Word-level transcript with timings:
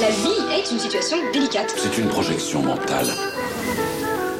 La 0.00 0.10
vie 0.10 0.54
est 0.54 0.70
une 0.70 0.78
situation 0.78 1.16
délicate. 1.32 1.74
C'est 1.76 1.98
une 1.98 2.08
projection 2.08 2.62
mentale. 2.62 3.08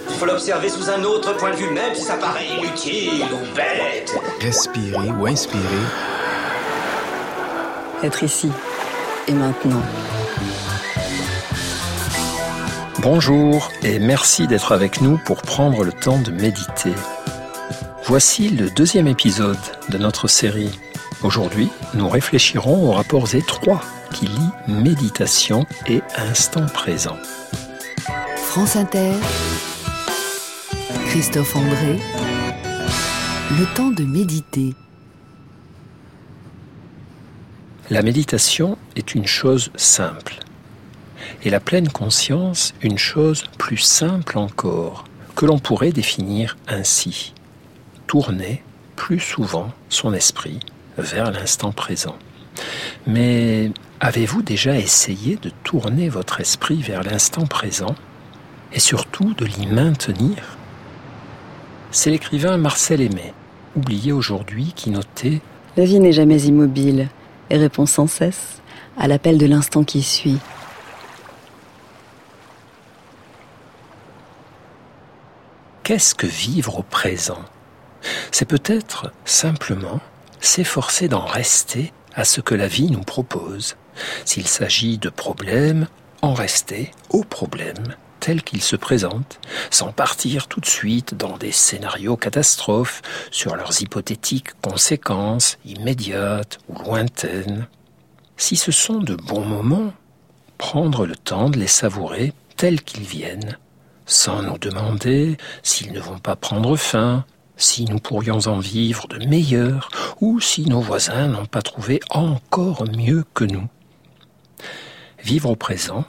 Il 0.08 0.14
faut 0.14 0.26
l'observer 0.26 0.68
sous 0.68 0.88
un 0.88 1.02
autre 1.02 1.36
point 1.36 1.50
de 1.50 1.56
vue, 1.56 1.70
même 1.70 1.94
si 1.96 2.02
ça 2.02 2.16
paraît 2.16 2.46
inutile 2.46 3.24
ou 3.24 3.56
bête. 3.56 4.16
Respirer 4.40 5.10
ou 5.10 5.26
inspirer. 5.26 5.62
Être 8.04 8.22
ici 8.22 8.52
et 9.26 9.32
maintenant. 9.32 9.82
Bonjour 13.00 13.70
et 13.82 13.98
merci 13.98 14.46
d'être 14.46 14.70
avec 14.70 15.00
nous 15.00 15.18
pour 15.24 15.42
prendre 15.42 15.82
le 15.82 15.92
temps 15.92 16.20
de 16.20 16.30
méditer. 16.30 16.94
Voici 18.04 18.48
le 18.50 18.70
deuxième 18.70 19.08
épisode 19.08 19.58
de 19.88 19.98
notre 19.98 20.28
série. 20.28 20.78
Aujourd'hui, 21.24 21.68
nous 21.94 22.08
réfléchirons 22.08 22.88
aux 22.88 22.92
rapports 22.92 23.34
étroits 23.34 23.82
qui 24.12 24.26
lient 24.26 24.52
méditation 24.66 25.66
et 25.86 26.02
instant 26.16 26.66
présent. 26.66 27.16
France 28.36 28.76
Inter, 28.76 29.12
Christophe 31.06 31.56
André, 31.56 31.98
le 33.58 33.74
temps 33.74 33.90
de 33.90 34.04
méditer. 34.04 34.74
La 37.90 38.02
méditation 38.02 38.76
est 38.96 39.14
une 39.14 39.26
chose 39.26 39.70
simple 39.76 40.38
et 41.44 41.50
la 41.50 41.60
pleine 41.60 41.88
conscience 41.88 42.74
une 42.82 42.98
chose 42.98 43.44
plus 43.58 43.78
simple 43.78 44.38
encore, 44.38 45.04
que 45.36 45.46
l'on 45.46 45.58
pourrait 45.58 45.92
définir 45.92 46.56
ainsi. 46.66 47.34
Tourner 48.06 48.62
plus 48.96 49.20
souvent 49.20 49.70
son 49.88 50.12
esprit 50.12 50.60
vers 50.96 51.30
l'instant 51.30 51.72
présent. 51.72 52.16
Mais 53.06 53.70
avez-vous 54.00 54.42
déjà 54.42 54.76
essayé 54.76 55.36
de 55.36 55.50
tourner 55.64 56.08
votre 56.08 56.40
esprit 56.40 56.82
vers 56.82 57.02
l'instant 57.02 57.46
présent 57.46 57.94
et 58.72 58.80
surtout 58.80 59.34
de 59.34 59.44
l'y 59.44 59.66
maintenir? 59.66 60.56
C'est 61.90 62.10
l'écrivain 62.10 62.56
Marcel 62.58 63.00
Aimé, 63.00 63.32
oublié 63.74 64.12
aujourd'hui, 64.12 64.72
qui 64.76 64.90
notait 64.90 65.40
La 65.76 65.84
vie 65.84 66.00
n'est 66.00 66.12
jamais 66.12 66.42
immobile 66.42 67.08
et 67.50 67.56
répond 67.56 67.86
sans 67.86 68.06
cesse 68.06 68.60
à 68.98 69.08
l'appel 69.08 69.38
de 69.38 69.46
l'instant 69.46 69.84
qui 69.84 70.02
suit. 70.02 70.38
Qu'est-ce 75.82 76.14
que 76.14 76.26
vivre 76.26 76.80
au 76.80 76.82
présent? 76.82 77.42
C'est 78.30 78.44
peut-être 78.44 79.10
simplement 79.24 80.00
s'efforcer 80.40 81.08
d'en 81.08 81.24
rester 81.24 81.92
à 82.14 82.24
ce 82.24 82.40
que 82.40 82.54
la 82.54 82.68
vie 82.68 82.90
nous 82.90 83.00
propose. 83.00 83.76
S'il 84.24 84.46
s'agit 84.46 84.98
de 84.98 85.08
problèmes, 85.08 85.86
en 86.22 86.34
rester 86.34 86.90
aux 87.10 87.24
problèmes 87.24 87.94
tels 88.20 88.42
qu'ils 88.42 88.62
se 88.62 88.76
présentent, 88.76 89.40
sans 89.70 89.92
partir 89.92 90.48
tout 90.48 90.60
de 90.60 90.66
suite 90.66 91.14
dans 91.14 91.36
des 91.36 91.52
scénarios 91.52 92.16
catastrophes 92.16 93.02
sur 93.30 93.56
leurs 93.56 93.80
hypothétiques 93.80 94.60
conséquences 94.60 95.58
immédiates 95.64 96.58
ou 96.68 96.82
lointaines. 96.82 97.68
Si 98.36 98.56
ce 98.56 98.72
sont 98.72 98.98
de 98.98 99.14
bons 99.14 99.44
moments, 99.44 99.92
prendre 100.58 101.06
le 101.06 101.16
temps 101.16 101.50
de 101.50 101.58
les 101.58 101.68
savourer 101.68 102.32
tels 102.56 102.82
qu'ils 102.82 103.04
viennent, 103.04 103.56
sans 104.06 104.42
nous 104.42 104.58
demander 104.58 105.36
s'ils 105.62 105.92
ne 105.92 106.00
vont 106.00 106.18
pas 106.18 106.36
prendre 106.36 106.76
fin, 106.76 107.24
si 107.56 107.84
nous 107.84 107.98
pourrions 107.98 108.46
en 108.46 108.58
vivre 108.58 109.06
de 109.08 109.24
meilleurs, 109.26 109.90
ou 110.20 110.40
si 110.40 110.64
nos 110.66 110.80
voisins 110.80 111.28
n'ont 111.28 111.46
pas 111.46 111.62
trouvé 111.62 112.00
encore 112.10 112.84
mieux 112.84 113.24
que 113.34 113.44
nous. 113.44 113.68
Vivre 115.22 115.50
au 115.50 115.56
présent, 115.56 116.04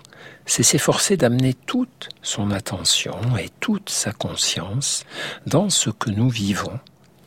c'est 0.45 0.63
s'efforcer 0.63 1.17
d'amener 1.17 1.53
toute 1.53 2.09
son 2.21 2.51
attention 2.51 3.15
et 3.37 3.49
toute 3.59 3.89
sa 3.89 4.11
conscience 4.11 5.05
dans 5.45 5.69
ce 5.69 5.89
que 5.89 6.09
nous 6.09 6.29
vivons, 6.29 6.79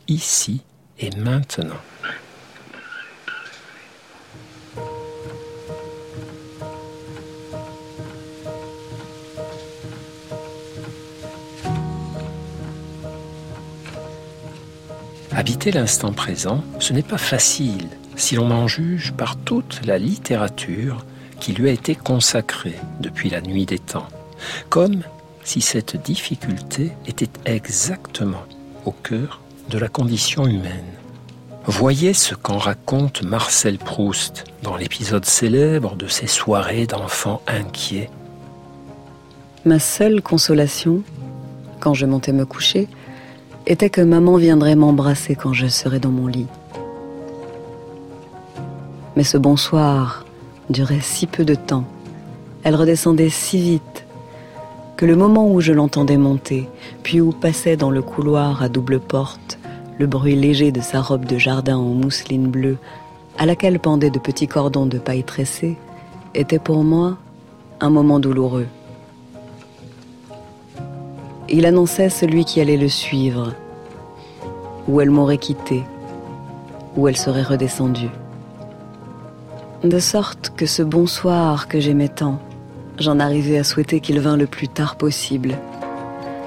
ici 0.07 0.61
et 0.99 1.09
maintenant. 1.11 1.79
Habiter 15.35 15.71
l'instant 15.71 16.13
présent, 16.13 16.63
ce 16.79 16.93
n'est 16.93 17.01
pas 17.01 17.17
facile 17.17 17.89
si 18.15 18.35
l'on 18.35 18.51
en 18.51 18.67
juge 18.67 19.13
par 19.13 19.35
toute 19.35 19.85
la 19.85 19.97
littérature 19.97 21.03
qui 21.43 21.51
lui 21.51 21.67
a 21.67 21.73
été 21.73 21.93
consacrée 21.93 22.79
depuis 23.01 23.29
la 23.29 23.41
nuit 23.41 23.65
des 23.65 23.77
temps, 23.77 24.07
comme 24.69 25.01
si 25.43 25.59
cette 25.59 26.01
difficulté 26.01 26.93
était 27.05 27.27
exactement 27.43 28.45
au 28.85 28.91
cœur 28.91 29.41
de 29.69 29.77
la 29.77 29.89
condition 29.89 30.45
humaine. 30.45 30.93
Voyez 31.65 32.13
ce 32.13 32.33
qu'en 32.33 32.57
raconte 32.57 33.23
Marcel 33.23 33.77
Proust 33.77 34.45
dans 34.61 34.77
l'épisode 34.77 35.25
célèbre 35.25 35.97
de 35.97 36.07
ses 36.07 36.27
soirées 36.27 36.87
d'enfants 36.87 37.41
inquiets. 37.45 38.09
Ma 39.65 39.79
seule 39.79 40.21
consolation, 40.21 41.01
quand 41.81 41.93
je 41.93 42.05
montais 42.05 42.31
me 42.31 42.45
coucher, 42.45 42.87
était 43.67 43.89
que 43.89 43.99
maman 43.99 44.37
viendrait 44.37 44.77
m'embrasser 44.77 45.35
quand 45.35 45.51
je 45.51 45.67
serais 45.67 45.99
dans 45.99 46.11
mon 46.11 46.27
lit. 46.27 46.47
Mais 49.17 49.25
ce 49.25 49.37
bonsoir 49.37 50.23
durait 50.69 51.01
si 51.01 51.27
peu 51.27 51.45
de 51.45 51.55
temps, 51.55 51.85
elle 52.63 52.75
redescendait 52.75 53.29
si 53.29 53.59
vite, 53.59 54.05
que 54.95 55.05
le 55.05 55.15
moment 55.15 55.51
où 55.51 55.59
je 55.59 55.73
l'entendais 55.73 56.17
monter, 56.17 56.69
puis 57.03 57.19
où 57.19 57.31
passait 57.31 57.77
dans 57.77 57.89
le 57.89 58.01
couloir 58.01 58.61
à 58.63 58.69
double 58.69 58.99
porte 58.99 59.59
le 59.99 60.07
bruit 60.07 60.35
léger 60.35 60.71
de 60.71 60.81
sa 60.81 61.01
robe 61.01 61.25
de 61.25 61.37
jardin 61.37 61.77
en 61.77 61.93
mousseline 61.93 62.47
bleue, 62.47 62.77
à 63.37 63.45
laquelle 63.45 63.79
pendaient 63.79 64.09
de 64.09 64.19
petits 64.19 64.47
cordons 64.47 64.85
de 64.85 64.97
paille 64.97 65.23
tressée, 65.23 65.77
était 66.35 66.59
pour 66.59 66.83
moi 66.83 67.17
un 67.79 67.89
moment 67.89 68.19
douloureux. 68.19 68.67
Il 71.49 71.65
annonçait 71.65 72.09
celui 72.09 72.45
qui 72.45 72.61
allait 72.61 72.77
le 72.77 72.89
suivre, 72.89 73.53
où 74.87 75.01
elle 75.01 75.11
m'aurait 75.11 75.37
quitté, 75.37 75.83
où 76.95 77.07
elle 77.07 77.17
serait 77.17 77.43
redescendue. 77.43 78.09
De 79.83 79.99
sorte 79.99 80.53
que 80.55 80.65
ce 80.65 80.81
bonsoir 80.81 81.67
que 81.67 81.81
j'aimais 81.81 82.07
tant, 82.07 82.39
j'en 82.99 83.19
arrivais 83.19 83.57
à 83.57 83.65
souhaiter 83.65 83.99
qu'il 83.99 84.17
vînt 84.21 84.37
le 84.37 84.47
plus 84.47 84.69
tard 84.69 84.95
possible, 84.95 85.57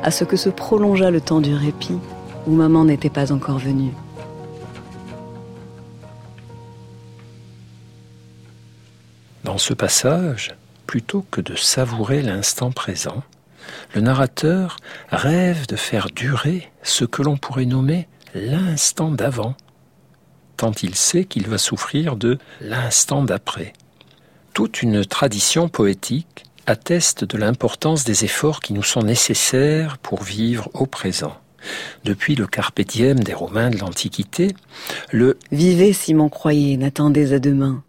à 0.02 0.10
ce 0.10 0.24
que 0.24 0.38
se 0.38 0.48
prolongeât 0.48 1.10
le 1.10 1.20
temps 1.20 1.42
du 1.42 1.54
répit 1.54 1.98
où 2.46 2.52
maman 2.52 2.86
n'était 2.86 3.10
pas 3.10 3.32
encore 3.32 3.58
venue. 3.58 3.92
Dans 9.44 9.58
ce 9.58 9.74
passage, 9.74 10.56
plutôt 10.86 11.22
que 11.30 11.42
de 11.42 11.56
savourer 11.56 12.22
l'instant 12.22 12.70
présent, 12.70 13.22
le 13.94 14.00
narrateur 14.00 14.76
rêve 15.10 15.66
de 15.66 15.76
faire 15.76 16.08
durer 16.08 16.70
ce 16.82 17.04
que 17.04 17.20
l'on 17.20 17.36
pourrait 17.36 17.66
nommer 17.66 18.08
l'instant 18.34 19.10
d'avant, 19.10 19.54
tant 20.56 20.72
il 20.82 20.94
sait 20.94 21.24
qu'il 21.24 21.48
va 21.48 21.58
souffrir 21.58 22.16
de 22.16 22.38
l'instant 22.60 23.22
d'après. 23.22 23.72
Toute 24.52 24.82
une 24.82 25.04
tradition 25.04 25.68
poétique 25.68 26.44
atteste 26.66 27.24
de 27.24 27.38
l'importance 27.38 28.04
des 28.04 28.24
efforts 28.24 28.60
qui 28.60 28.72
nous 28.72 28.82
sont 28.82 29.02
nécessaires 29.02 29.98
pour 29.98 30.22
vivre 30.22 30.70
au 30.74 30.86
présent. 30.86 31.36
Depuis 32.04 32.34
le 32.34 32.46
carpe 32.46 32.80
diem 32.80 33.20
des 33.20 33.34
Romains 33.34 33.70
de 33.70 33.78
l'Antiquité, 33.78 34.54
le 35.10 35.38
Vivez 35.52 35.92
si 35.92 36.14
m'en 36.14 36.28
croyez, 36.28 36.76
n'attendez 36.76 37.32
à 37.32 37.38
demain. 37.38 37.82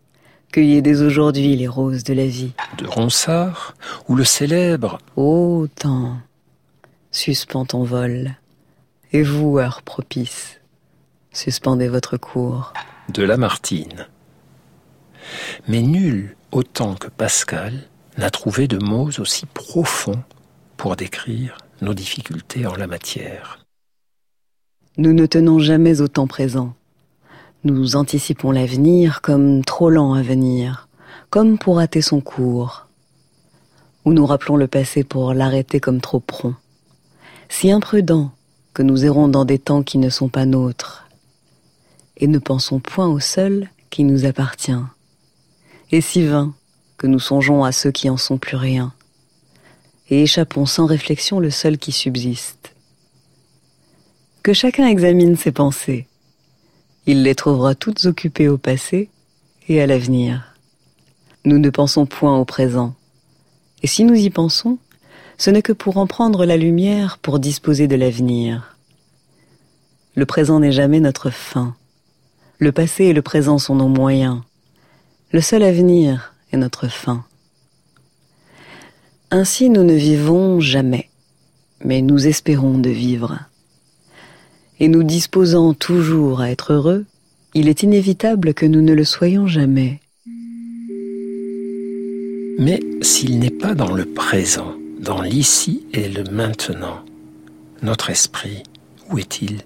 Cueillez 0.52 0.82
dès 0.82 1.02
aujourd'hui 1.02 1.56
les 1.56 1.68
roses 1.68 2.04
de 2.04 2.14
la 2.14 2.26
vie. 2.26 2.54
de 2.78 2.88
Ronsard, 2.88 3.76
ou 4.08 4.16
le 4.16 4.24
célèbre 4.24 4.98
Ô 5.16 5.68
temps, 5.76 6.18
suspends 7.12 7.66
ton 7.66 7.84
vol. 7.84 8.36
Et 9.12 9.24
vous, 9.24 9.58
heure 9.58 9.82
propice, 9.84 10.60
suspendez 11.38 11.88
votre 11.88 12.18
cours. 12.18 12.74
de 13.14 13.24
Lamartine. 13.24 14.08
Mais 15.68 15.82
nul, 15.82 16.36
autant 16.52 16.96
que 16.96 17.08
Pascal, 17.10 17.88
n'a 18.18 18.32
trouvé 18.32 18.68
de 18.68 18.84
mots 18.84 19.12
aussi 19.20 19.46
profonds 19.46 20.24
pour 20.78 20.96
décrire 20.96 21.58
nos 21.82 21.94
difficultés 21.94 22.66
en 22.66 22.76
la 22.76 22.88
matière. 22.88 23.60
Nous 24.98 25.14
ne 25.14 25.28
tenons 25.28 25.60
jamais 25.60 26.02
au 26.02 26.08
temps 26.08 26.26
présent. 26.26 26.74
Nous 27.64 27.96
anticipons 27.96 28.52
l'avenir 28.52 29.22
comme 29.22 29.64
trop 29.64 29.92
lent 29.92 30.16
à 30.16 30.24
venir, 30.24 30.88
comme 31.30 31.60
pour 31.60 31.80
hâter 31.80 32.02
son 32.02 32.20
cours. 32.20 32.88
Ou 34.06 34.14
nous 34.14 34.26
rappelons 34.26 34.58
le 34.58 34.68
passé 34.68 35.04
pour 35.04 35.36
l'arrêter 35.36 35.80
comme 35.80 36.02
trop 36.02 36.20
prompt. 36.20 36.56
Si 37.48 37.72
imprudent 37.72 38.32
que 38.74 38.82
nous 38.82 39.06
errons 39.06 39.28
dans 39.28 39.46
des 39.46 39.60
temps 39.60 39.84
qui 39.84 40.00
ne 40.00 40.10
sont 40.10 40.30
pas 40.30 40.46
nôtres, 40.46 41.07
et 42.18 42.28
ne 42.28 42.40
pensons 42.40 42.80
point 42.80 43.08
au 43.08 43.20
seul 43.20 43.70
qui 43.90 44.04
nous 44.04 44.26
appartient. 44.26 44.72
Et 45.92 46.02
si 46.02 46.26
vain 46.26 46.54
que 46.98 47.08
nous 47.08 47.20
songeons 47.20 47.64
à 47.64 47.72
ceux 47.72 47.92
qui 47.92 48.10
en 48.10 48.18
sont 48.18 48.38
plus 48.38 48.58
rien, 48.58 48.94
et 50.10 50.24
échappons 50.24 50.66
sans 50.66 50.86
réflexion 50.86 51.40
le 51.40 51.52
seul 51.52 51.78
qui 51.78 51.92
subsiste. 51.92 52.74
Que 54.44 54.54
chacun 54.54 54.88
examine 54.88 55.36
ses 55.36 55.52
pensées. 55.52 56.08
Il 57.06 57.24
les 57.24 57.36
trouvera 57.36 57.76
toutes 57.76 58.06
occupées 58.06 58.48
au 58.48 58.58
passé 58.58 59.10
et 59.68 59.82
à 59.82 59.88
l'avenir. 59.88 60.56
Nous 61.46 61.60
ne 61.60 61.70
pensons 61.70 62.06
point 62.06 62.38
au 62.38 62.46
présent. 62.46 62.96
Et 63.84 63.88
si 63.88 64.04
nous 64.04 64.16
y 64.16 64.30
pensons, 64.30 64.78
ce 65.38 65.50
n'est 65.50 65.62
que 65.62 65.74
pour 65.74 65.98
en 65.98 66.08
prendre 66.08 66.46
la 66.46 66.58
lumière 66.58 67.18
pour 67.20 67.40
disposer 67.40 67.88
de 67.88 67.96
l'avenir. 67.96 68.76
Le 70.16 70.26
présent 70.26 70.60
n'est 70.60 70.72
jamais 70.72 71.00
notre 71.00 71.30
fin. 71.30 71.76
Le 72.60 72.72
passé 72.72 73.06
et 73.06 73.14
le 73.14 73.22
présent 73.22 73.60
sont 73.60 73.76
nos 73.76 73.88
moyens. 73.88 74.42
Le 75.32 75.42
seul 75.42 75.62
avenir 75.62 76.34
est 76.52 76.58
notre 76.58 76.88
fin. 76.88 77.24
Ainsi 79.30 79.70
nous 79.70 79.84
ne 79.84 79.94
vivons 79.94 80.60
jamais, 80.60 81.10
mais 81.86 82.02
nous 82.02 82.26
espérons 82.26 82.80
de 82.80 82.90
vivre. 82.90 83.38
Et 84.80 84.88
nous 84.88 85.04
disposant 85.04 85.76
toujours 85.76 86.42
à 86.42 86.50
être 86.50 86.74
heureux, 86.74 87.06
il 87.54 87.68
est 87.68 87.84
inévitable 87.84 88.56
que 88.56 88.66
nous 88.66 88.82
ne 88.82 88.94
le 88.94 89.04
soyons 89.04 89.46
jamais. 89.46 90.00
Mais 92.58 92.80
s'il 93.02 93.38
n'est 93.38 93.52
pas 93.52 93.76
dans 93.76 93.94
le 93.94 94.06
présent, 94.06 94.74
dans 95.00 95.22
l'ici 95.22 95.86
et 95.94 96.10
le 96.10 96.24
maintenant, 96.24 97.02
notre 97.84 98.10
esprit, 98.10 98.64
où 99.12 99.20
est-il? 99.20 99.62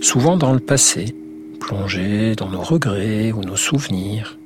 Souvent 0.00 0.38
dans 0.38 0.54
le 0.54 0.60
passé, 0.60 1.14
plongé 1.60 2.34
dans 2.34 2.48
nos 2.48 2.62
regrets 2.62 3.32
ou 3.32 3.42
nos 3.42 3.56
souvenirs, 3.56 4.38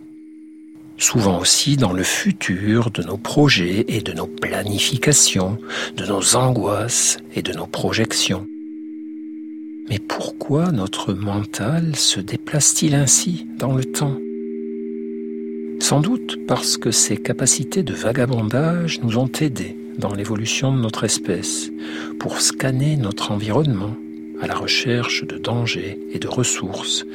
souvent 0.98 1.38
aussi 1.38 1.76
dans 1.76 1.92
le 1.92 2.02
futur 2.02 2.90
de 2.90 3.04
nos 3.04 3.16
projets 3.16 3.84
et 3.86 4.00
de 4.00 4.12
nos 4.12 4.26
planifications, 4.26 5.58
de 5.96 6.06
nos 6.06 6.34
angoisses 6.34 7.18
et 7.36 7.42
de 7.42 7.52
nos 7.52 7.66
projections. 7.66 8.46
Mais 9.88 10.00
pourquoi 10.00 10.72
notre 10.72 11.14
mental 11.14 11.94
se 11.94 12.18
déplace-t-il 12.18 12.96
ainsi 12.96 13.46
dans 13.56 13.74
le 13.74 13.84
temps? 13.84 14.18
Sans 15.80 16.00
doute 16.00 16.38
parce 16.48 16.76
que 16.78 16.90
ces 16.90 17.16
capacités 17.16 17.84
de 17.84 17.94
vagabondage 17.94 19.00
nous 19.02 19.18
ont 19.18 19.30
aidés 19.40 19.76
dans 19.98 20.14
l'évolution 20.14 20.74
de 20.74 20.80
notre 20.80 21.04
espèce 21.04 21.70
pour 22.18 22.40
scanner 22.40 22.96
notre 22.96 23.30
environnement 23.30 23.94
à 24.44 24.46
la 24.46 24.54
recherche 24.54 25.24
de 25.26 25.38
dangers 25.38 25.98
et 26.12 26.18
de 26.18 26.28
ressources, 26.28 27.06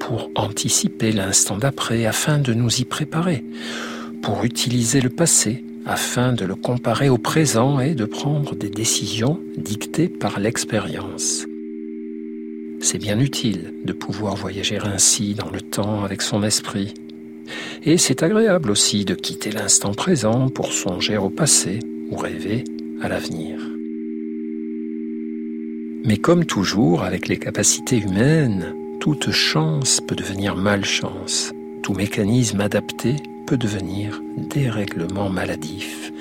pour 0.00 0.30
anticiper 0.34 1.12
l'instant 1.12 1.58
d'après 1.58 2.06
afin 2.06 2.38
de 2.38 2.54
nous 2.54 2.80
y 2.80 2.84
préparer, 2.84 3.44
pour 4.22 4.42
utiliser 4.44 5.02
le 5.02 5.10
passé 5.10 5.62
afin 5.84 6.32
de 6.32 6.46
le 6.46 6.54
comparer 6.54 7.10
au 7.10 7.18
présent 7.18 7.78
et 7.78 7.94
de 7.94 8.06
prendre 8.06 8.54
des 8.54 8.70
décisions 8.70 9.38
dictées 9.56 10.08
par 10.08 10.40
l'expérience. 10.40 11.46
C'est 12.80 12.98
bien 12.98 13.18
utile 13.20 13.74
de 13.84 13.92
pouvoir 13.92 14.34
voyager 14.34 14.78
ainsi 14.82 15.34
dans 15.34 15.50
le 15.50 15.60
temps 15.60 16.04
avec 16.04 16.22
son 16.22 16.42
esprit 16.42 16.94
et 17.84 17.98
c'est 17.98 18.22
agréable 18.22 18.70
aussi 18.70 19.04
de 19.04 19.14
quitter 19.14 19.50
l'instant 19.50 19.92
présent 19.92 20.48
pour 20.48 20.72
songer 20.72 21.18
au 21.18 21.28
passé 21.28 21.80
ou 22.10 22.16
rêver 22.16 22.64
à 23.02 23.08
l'avenir. 23.08 23.77
Mais 26.04 26.16
comme 26.16 26.44
toujours 26.44 27.02
avec 27.02 27.28
les 27.28 27.38
capacités 27.38 27.98
humaines, 27.98 28.74
toute 29.00 29.30
chance 29.30 30.00
peut 30.00 30.16
devenir 30.16 30.56
malchance, 30.56 31.52
tout 31.82 31.92
mécanisme 31.92 32.60
adapté 32.60 33.16
peut 33.46 33.56
devenir 33.56 34.22
dérèglement 34.36 35.28
maladif. 35.28 36.12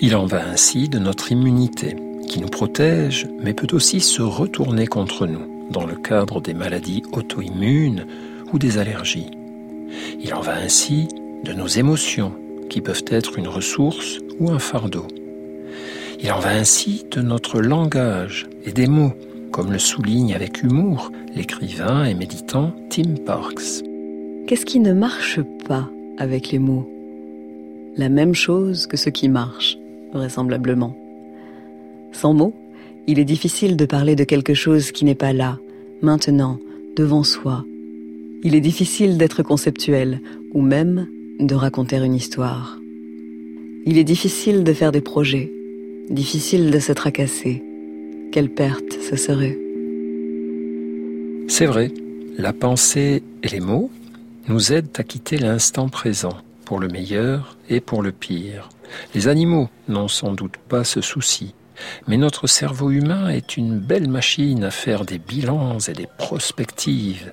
Il 0.00 0.14
en 0.16 0.26
va 0.26 0.48
ainsi 0.48 0.88
de 0.88 0.98
notre 0.98 1.32
immunité, 1.32 1.96
qui 2.28 2.40
nous 2.40 2.48
protège, 2.48 3.28
mais 3.42 3.54
peut 3.54 3.74
aussi 3.74 4.00
se 4.00 4.22
retourner 4.22 4.86
contre 4.86 5.26
nous 5.26 5.68
dans 5.70 5.86
le 5.86 5.96
cadre 5.96 6.40
des 6.40 6.54
maladies 6.54 7.02
auto-immunes 7.12 8.06
ou 8.52 8.58
des 8.58 8.78
allergies. 8.78 9.30
Il 10.22 10.32
en 10.34 10.40
va 10.40 10.56
ainsi 10.56 11.08
de 11.44 11.52
nos 11.52 11.66
émotions, 11.66 12.32
qui 12.68 12.80
peuvent 12.80 13.04
être 13.08 13.38
une 13.38 13.48
ressource 13.48 14.20
ou 14.38 14.50
un 14.50 14.58
fardeau. 14.58 15.06
Il 16.22 16.30
en 16.32 16.38
va 16.38 16.50
ainsi 16.50 17.04
de 17.10 17.22
notre 17.22 17.60
langage 17.60 18.48
et 18.64 18.72
des 18.72 18.86
mots, 18.86 19.12
comme 19.52 19.72
le 19.72 19.78
souligne 19.78 20.34
avec 20.34 20.62
humour 20.62 21.10
l'écrivain 21.34 22.04
et 22.04 22.14
méditant 22.14 22.74
Tim 22.90 23.14
Parks. 23.24 23.82
Qu'est-ce 24.46 24.66
qui 24.66 24.80
ne 24.80 24.92
marche 24.92 25.40
pas 25.66 25.88
avec 26.18 26.50
les 26.50 26.58
mots? 26.58 26.88
La 27.96 28.08
même 28.08 28.34
chose 28.34 28.86
que 28.86 28.96
ce 28.96 29.10
qui 29.10 29.28
marche, 29.28 29.78
vraisemblablement. 30.12 30.96
Sans 32.12 32.34
mots, 32.34 32.54
il 33.06 33.18
est 33.18 33.24
difficile 33.24 33.76
de 33.76 33.86
parler 33.86 34.14
de 34.14 34.24
quelque 34.24 34.54
chose 34.54 34.92
qui 34.92 35.04
n'est 35.04 35.14
pas 35.14 35.32
là, 35.32 35.58
maintenant, 36.02 36.58
devant 36.96 37.24
soi, 37.24 37.64
il 38.42 38.54
est 38.54 38.60
difficile 38.60 39.18
d'être 39.18 39.42
conceptuel 39.42 40.20
ou 40.52 40.62
même 40.62 41.06
de 41.40 41.54
raconter 41.54 41.96
une 41.96 42.14
histoire. 42.14 42.78
Il 43.84 43.98
est 43.98 44.04
difficile 44.04 44.64
de 44.64 44.72
faire 44.72 44.92
des 44.92 45.02
projets, 45.02 45.52
difficile 46.10 46.72
de 46.72 46.80
se 46.80 46.92
tracasser. 46.92 47.62
Quelle 48.32 48.50
perte 48.50 48.98
ce 49.08 49.16
serait 49.16 49.56
C'est 51.48 51.66
vrai, 51.66 51.92
la 52.36 52.52
pensée 52.52 53.22
et 53.42 53.48
les 53.48 53.60
mots 53.60 53.90
nous 54.48 54.72
aident 54.72 54.90
à 54.98 55.04
quitter 55.04 55.38
l'instant 55.38 55.88
présent, 55.88 56.36
pour 56.64 56.80
le 56.80 56.88
meilleur 56.88 57.56
et 57.68 57.80
pour 57.80 58.02
le 58.02 58.10
pire. 58.10 58.68
Les 59.14 59.28
animaux 59.28 59.68
n'ont 59.88 60.08
sans 60.08 60.32
doute 60.32 60.56
pas 60.68 60.82
ce 60.82 61.00
souci. 61.00 61.54
Mais 62.08 62.18
notre 62.18 62.46
cerveau 62.46 62.90
humain 62.90 63.28
est 63.28 63.56
une 63.56 63.78
belle 63.78 64.08
machine 64.08 64.64
à 64.64 64.70
faire 64.70 65.04
des 65.04 65.18
bilans 65.18 65.78
et 65.78 65.92
des 65.92 66.08
prospectives. 66.18 67.32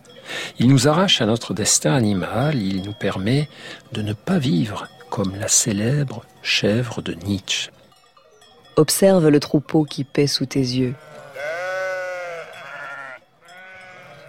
Il 0.59 0.67
nous 0.69 0.87
arrache 0.87 1.21
à 1.21 1.25
notre 1.25 1.53
destin 1.53 1.93
animal, 1.93 2.61
il 2.61 2.83
nous 2.83 2.93
permet 2.93 3.49
de 3.91 4.01
ne 4.01 4.13
pas 4.13 4.37
vivre 4.37 4.87
comme 5.09 5.35
la 5.35 5.47
célèbre 5.47 6.23
chèvre 6.43 7.01
de 7.01 7.13
Nietzsche. 7.13 7.71
Observe 8.79 9.29
le 9.29 9.39
troupeau 9.39 9.85
qui 9.85 10.03
paie 10.03 10.27
sous 10.27 10.45
tes 10.45 10.59
yeux. 10.59 10.93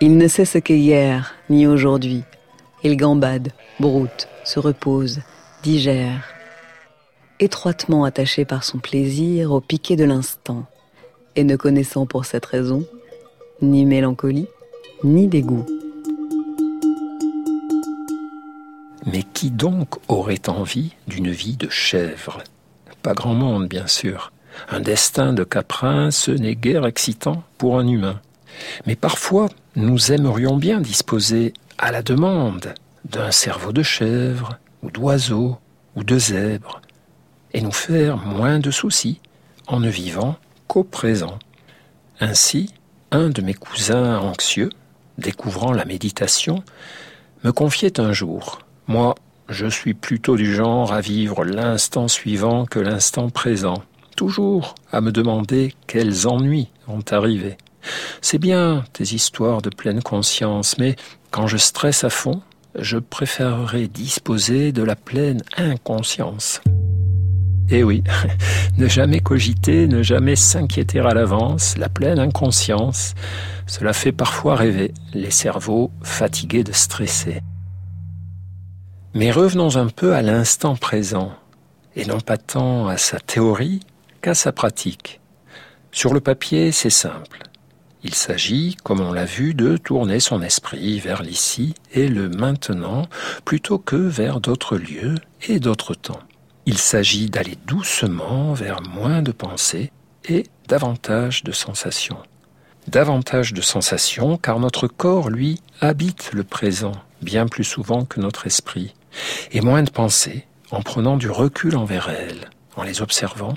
Il 0.01 0.17
ne 0.17 0.27
sait 0.27 0.47
ce 0.47 0.57
qu'est 0.57 0.79
hier, 0.79 1.35
ni 1.51 1.67
aujourd'hui. 1.67 2.25
Il 2.83 2.97
gambade, 2.97 3.53
broute, 3.79 4.27
se 4.45 4.59
repose, 4.59 5.21
digère, 5.63 6.33
étroitement 7.41 8.05
attaché 8.05 8.47
par 8.47 8.65
son 8.65 8.79
plaisir 8.79 9.53
au 9.53 9.61
piquet 9.61 9.97
de 9.97 10.05
l'instant, 10.05 10.65
et 11.37 11.45
ne 11.45 11.57
connaissant 11.57 12.07
pour 12.07 12.25
cette 12.25 12.47
raison 12.47 12.87
ni 13.61 13.85
mélancolie, 13.85 14.49
ni 15.05 15.27
dégoût. 15.27 15.67
Mais 19.05 19.25
qui 19.25 19.51
donc 19.51 19.97
aurait 20.09 20.49
envie 20.49 20.95
d'une 21.07 21.31
vie 21.31 21.59
de 21.59 21.69
chèvre? 21.69 22.43
Pas 23.03 23.13
grand 23.13 23.35
monde, 23.35 23.69
bien 23.69 23.87
sûr. 23.87 24.33
Un 24.69 24.81
destin 24.81 25.33
de 25.33 25.45
caprin, 25.45 26.11
ce 26.11 26.31
n'est 26.31 26.57
guère 26.57 26.87
excitant 26.87 27.43
pour 27.59 27.79
un 27.79 27.87
humain. 27.87 28.21
Mais 28.87 28.97
parfois, 28.97 29.49
nous 29.77 30.13
aimerions 30.13 30.57
bien 30.57 30.81
disposer 30.81 31.55
à 31.79 31.93
la 31.93 32.03
demande 32.03 32.75
d'un 33.05 33.31
cerveau 33.31 33.73
de 33.73 33.83
chèvre, 33.83 34.59
ou 34.83 34.91
d'oiseau, 34.91 35.59
ou 35.97 36.05
de 36.05 36.19
zèbre, 36.19 36.81
et 37.53 37.61
nous 37.61 37.73
faire 37.73 38.17
moins 38.19 38.59
de 38.59 38.71
soucis 38.71 39.21
en 39.67 39.81
ne 39.81 39.89
vivant 39.89 40.37
qu'au 40.67 40.85
présent. 40.85 41.39
Ainsi, 42.21 42.75
un 43.11 43.29
de 43.29 43.43
mes 43.43 43.55
cousins 43.55 44.19
anxieux, 44.19 44.71
découvrant 45.19 45.73
la 45.73 45.85
méditation, 45.85 46.63
me 47.45 47.53
confiait 47.53 48.01
un 48.01 48.13
jour 48.13 48.61
Moi, 48.87 49.15
je 49.49 49.67
suis 49.67 49.95
plutôt 49.95 50.37
du 50.37 50.55
genre 50.55 50.93
à 50.93 51.01
vivre 51.01 51.45
l'instant 51.45 52.09
suivant 52.09 52.67
que 52.67 52.79
l'instant 52.79 53.31
présent, 53.31 53.83
toujours 54.19 54.75
à 54.91 55.01
me 55.01 55.13
demander 55.13 55.73
quels 55.87 56.27
ennuis 56.27 56.67
vont 56.89 57.05
arriver. 57.13 57.57
C'est 58.21 58.41
bien 58.41 58.83
tes 58.93 59.05
histoires 59.05 59.63
de 59.63 59.71
pleine 59.71 60.03
conscience, 60.03 60.77
mais 60.77 60.97
quand 61.31 61.47
je 61.47 61.57
stresse 61.57 62.03
à 62.03 62.11
fond, 62.11 62.43
je 62.75 62.99
préférerais 62.99 63.87
disposer 63.87 64.73
de 64.73 64.83
la 64.83 64.97
pleine 64.97 65.43
inconscience. 65.57 66.61
Eh 67.71 67.85
oui, 67.85 68.03
ne 68.77 68.89
jamais 68.89 69.21
cogiter, 69.21 69.87
ne 69.87 70.03
jamais 70.03 70.35
s'inquiéter 70.35 70.99
à 70.99 71.15
l'avance, 71.15 71.79
la 71.79 71.89
pleine 71.89 72.19
inconscience, 72.19 73.15
cela 73.69 73.93
fait 73.93 74.11
parfois 74.11 74.57
rêver 74.57 74.95
les 75.15 75.31
cerveaux 75.31 75.93
fatigués 76.03 76.65
de 76.65 76.73
stresser. 76.73 77.41
Mais 79.15 79.31
revenons 79.31 79.77
un 79.77 79.87
peu 79.87 80.13
à 80.13 80.23
l'instant 80.23 80.75
présent, 80.75 81.31
et 81.95 82.05
non 82.05 82.19
pas 82.19 82.37
tant 82.37 82.89
à 82.89 82.97
sa 82.97 83.21
théorie 83.21 83.79
sa 84.35 84.53
pratique. 84.53 85.21
Sur 85.93 86.15
le 86.15 86.21
papier, 86.21 86.73
c'est 86.73 86.91
simple. 86.91 87.43
Il 88.05 88.15
s'agit, 88.15 88.77
comme 88.85 89.01
on 89.01 89.13
l'a 89.13 89.25
vu, 89.25 89.55
de 89.55 89.77
tourner 89.77 90.21
son 90.21 90.41
esprit 90.43 91.01
vers 91.01 91.23
l'ici 91.23 91.75
et 91.93 92.09
le 92.09 92.29
maintenant 92.29 93.07
plutôt 93.45 93.79
que 93.79 93.97
vers 93.97 94.41
d'autres 94.41 94.77
lieux 94.77 95.17
et 95.49 95.59
d'autres 95.59 95.95
temps. 95.95 96.21
Il 96.65 96.79
s'agit 96.79 97.29
d'aller 97.29 97.57
doucement 97.67 98.53
vers 98.53 98.83
moins 98.83 99.23
de 99.23 99.33
pensées 99.33 99.91
et 100.29 100.45
davantage 100.69 101.43
de 101.43 101.53
sensations. 101.53 102.19
Davantage 102.87 103.53
de 103.53 103.61
sensations 103.61 104.37
car 104.37 104.61
notre 104.61 104.87
corps, 104.87 105.31
lui, 105.31 105.61
habite 105.81 106.33
le 106.33 106.45
présent 106.45 106.93
bien 107.23 107.47
plus 107.47 107.65
souvent 107.65 108.05
que 108.05 108.21
notre 108.21 108.47
esprit, 108.47 108.95
et 109.51 109.61
moins 109.61 109.83
de 109.83 109.91
pensées 109.91 110.47
en 110.71 110.83
prenant 110.83 111.17
du 111.17 111.31
recul 111.31 111.77
envers 111.77 112.09
elles, 112.09 112.51
en 112.77 112.83
les 112.83 113.03
observant 113.03 113.55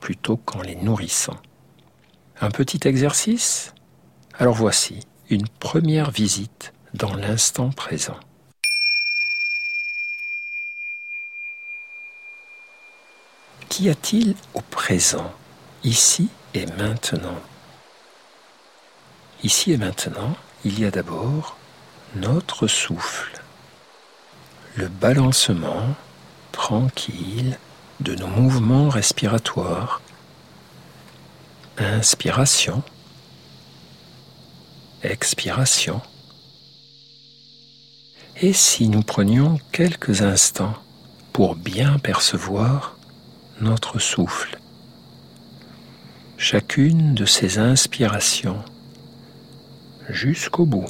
plutôt 0.00 0.36
qu'en 0.36 0.62
les 0.62 0.76
nourrissant. 0.76 1.36
Un 2.40 2.50
petit 2.50 2.86
exercice? 2.86 3.74
Alors 4.38 4.54
voici 4.54 5.00
une 5.30 5.48
première 5.48 6.10
visite 6.10 6.72
dans 6.94 7.14
l'instant 7.14 7.70
présent. 7.70 8.18
Qu'y 13.68 13.90
a-t-il 13.90 14.34
au 14.54 14.60
présent, 14.60 15.32
ici 15.84 16.30
et 16.54 16.66
maintenant? 16.66 17.38
Ici 19.42 19.72
et 19.72 19.76
maintenant, 19.76 20.36
il 20.64 20.80
y 20.80 20.84
a 20.84 20.90
d'abord 20.90 21.56
notre 22.14 22.66
souffle, 22.66 23.40
le 24.76 24.88
balancement 24.88 25.94
tranquille 26.52 27.58
de 28.00 28.14
nos 28.14 28.28
mouvements 28.28 28.88
respiratoires, 28.88 30.00
inspiration, 31.78 32.82
expiration. 35.02 36.00
Et 38.40 38.52
si 38.52 38.88
nous 38.88 39.02
prenions 39.02 39.58
quelques 39.72 40.22
instants 40.22 40.74
pour 41.32 41.56
bien 41.56 41.98
percevoir 41.98 42.96
notre 43.60 43.98
souffle, 43.98 44.58
chacune 46.36 47.14
de 47.14 47.24
ces 47.24 47.58
inspirations 47.58 48.62
jusqu'au 50.08 50.66
bout, 50.66 50.86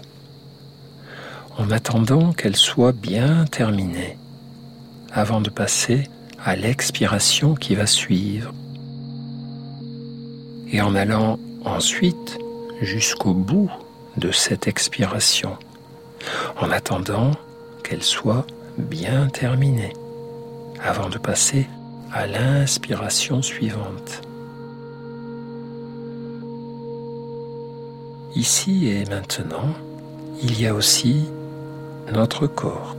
en 1.57 1.71
attendant 1.71 2.33
qu'elle 2.33 2.57
soit 2.57 2.93
bien 2.93 3.47
terminée, 3.47 4.19
avant 5.11 5.41
de 5.41 5.49
passer 5.49 6.09
à 6.45 6.57
l'expiration 6.57 7.55
qui 7.55 7.75
va 7.75 7.87
suivre, 7.87 8.53
et 10.71 10.81
en 10.81 10.95
allant 10.95 11.39
ensuite 11.65 12.39
jusqu'au 12.81 13.35
bout 13.35 13.71
de 14.17 14.31
cette 14.31 14.69
expiration, 14.69 15.57
en 16.61 16.71
attendant 16.71 17.33
qu'elle 17.83 18.03
soit 18.03 18.47
bien 18.77 19.29
terminée, 19.29 19.93
avant 20.83 21.09
de 21.09 21.19
passer 21.19 21.67
à 22.13 22.27
l'inspiration 22.27 23.43
suivante. 23.43 24.23
Ici 28.37 28.89
et 28.89 29.05
maintenant, 29.07 29.75
il 30.43 30.61
y 30.61 30.67
a 30.67 30.75
aussi 30.75 31.25
notre 32.13 32.47
corps 32.47 32.95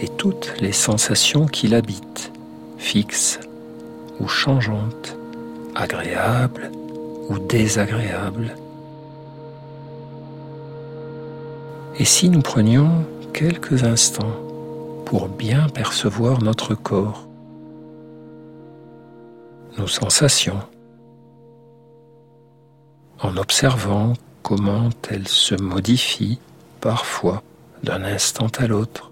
et 0.00 0.08
toutes 0.08 0.54
les 0.60 0.72
sensations 0.72 1.46
qui 1.46 1.68
l'habitent, 1.68 2.32
fixes 2.78 3.40
ou 4.18 4.28
changeantes, 4.28 5.16
agréables 5.74 6.70
ou 7.28 7.38
désagréables, 7.38 8.54
Et 12.00 12.06
si 12.06 12.30
nous 12.30 12.40
prenions 12.40 13.04
quelques 13.34 13.84
instants 13.84 14.34
pour 15.04 15.28
bien 15.28 15.68
percevoir 15.68 16.42
notre 16.42 16.74
corps, 16.74 17.28
nos 19.76 19.86
sensations, 19.86 20.62
en 23.20 23.36
observant 23.36 24.14
comment 24.42 24.88
elles 25.10 25.28
se 25.28 25.54
modifient 25.54 26.38
parfois 26.80 27.42
d'un 27.82 28.02
instant 28.02 28.48
à 28.56 28.66
l'autre, 28.66 29.09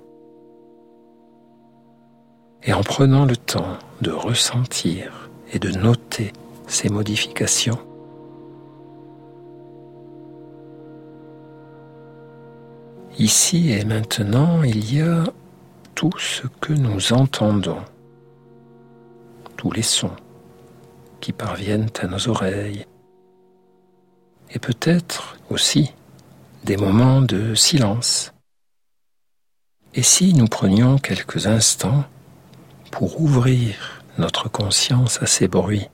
et 2.62 2.72
en 2.72 2.82
prenant 2.82 3.24
le 3.24 3.36
temps 3.36 3.78
de 4.00 4.10
ressentir 4.10 5.30
et 5.52 5.58
de 5.58 5.70
noter 5.70 6.32
ces 6.66 6.88
modifications, 6.88 7.78
Ici 13.18 13.72
et 13.72 13.84
maintenant, 13.84 14.62
il 14.62 14.94
y 14.94 15.02
a 15.02 15.24
tout 15.96 16.16
ce 16.18 16.46
que 16.60 16.72
nous 16.72 17.12
entendons, 17.12 17.82
tous 19.56 19.72
les 19.72 19.82
sons 19.82 20.14
qui 21.20 21.32
parviennent 21.32 21.90
à 22.00 22.06
nos 22.06 22.28
oreilles, 22.28 22.86
et 24.52 24.60
peut-être 24.60 25.36
aussi 25.50 25.90
des 26.62 26.76
moments 26.76 27.20
de 27.20 27.56
silence. 27.56 28.32
Et 29.94 30.04
si 30.04 30.32
nous 30.32 30.46
prenions 30.46 30.96
quelques 30.98 31.48
instants 31.48 32.04
pour 32.90 33.20
ouvrir 33.20 34.02
notre 34.18 34.48
conscience 34.48 35.22
à 35.22 35.26
ces 35.26 35.48
bruits 35.48 35.88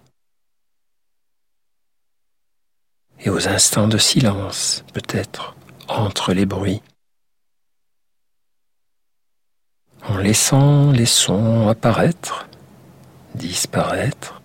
et 3.20 3.30
aux 3.30 3.48
instants 3.48 3.88
de 3.88 3.98
silence, 3.98 4.84
peut-être, 4.92 5.56
entre 5.88 6.32
les 6.32 6.46
bruits, 6.46 6.82
en 10.02 10.18
laissant 10.18 10.92
les 10.92 11.06
sons 11.06 11.68
apparaître, 11.68 12.46
disparaître, 13.34 14.42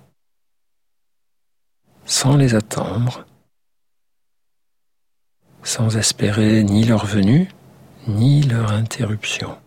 sans 2.06 2.38
les 2.38 2.56
attendre, 2.56 3.26
sans 5.64 5.98
espérer 5.98 6.64
ni 6.64 6.86
leur 6.86 7.06
venue, 7.06 7.52
ni 8.08 8.42
leur 8.44 8.72
interruption. 8.72 9.58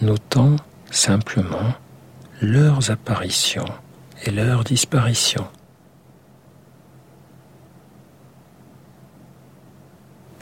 Notant 0.00 0.56
simplement 0.94 1.74
leurs 2.40 2.90
apparitions 2.90 3.68
et 4.24 4.30
leurs 4.30 4.64
disparitions. 4.64 5.48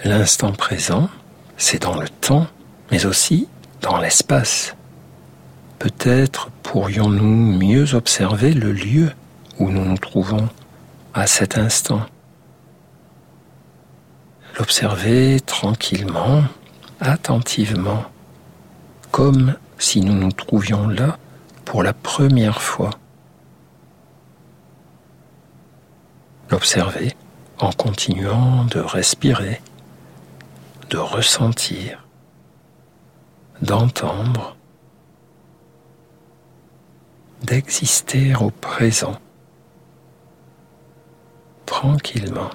L'instant 0.04 0.52
présent, 0.52 1.08
c'est 1.56 1.82
dans 1.82 1.98
le 1.98 2.08
temps 2.08 2.46
mais 2.90 3.06
aussi 3.06 3.48
dans 3.80 3.98
l'espace. 3.98 4.76
Peut-être 5.78 6.50
pourrions-nous 6.62 7.58
mieux 7.58 7.94
observer 7.94 8.52
le 8.52 8.72
lieu 8.72 9.10
où 9.58 9.70
nous 9.70 9.84
nous 9.84 9.98
trouvons 9.98 10.48
à 11.14 11.26
cet 11.26 11.56
instant. 11.56 12.02
L'observer 14.58 15.40
tranquillement, 15.40 16.44
attentivement, 17.00 18.04
comme 19.10 19.54
si 19.82 20.00
nous 20.00 20.14
nous 20.14 20.30
trouvions 20.30 20.86
là 20.86 21.18
pour 21.64 21.82
la 21.82 21.92
première 21.92 22.62
fois. 22.62 22.90
L'observer 26.50 27.16
en 27.58 27.72
continuant 27.72 28.64
de 28.66 28.78
respirer, 28.78 29.60
de 30.90 30.98
ressentir 30.98 32.06
d'entendre, 33.60 34.56
d'exister 37.42 38.34
au 38.36 38.50
présent, 38.50 39.18
tranquillement, 41.66 42.50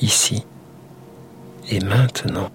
ici 0.00 0.46
et 1.70 1.80
maintenant. 1.80 2.50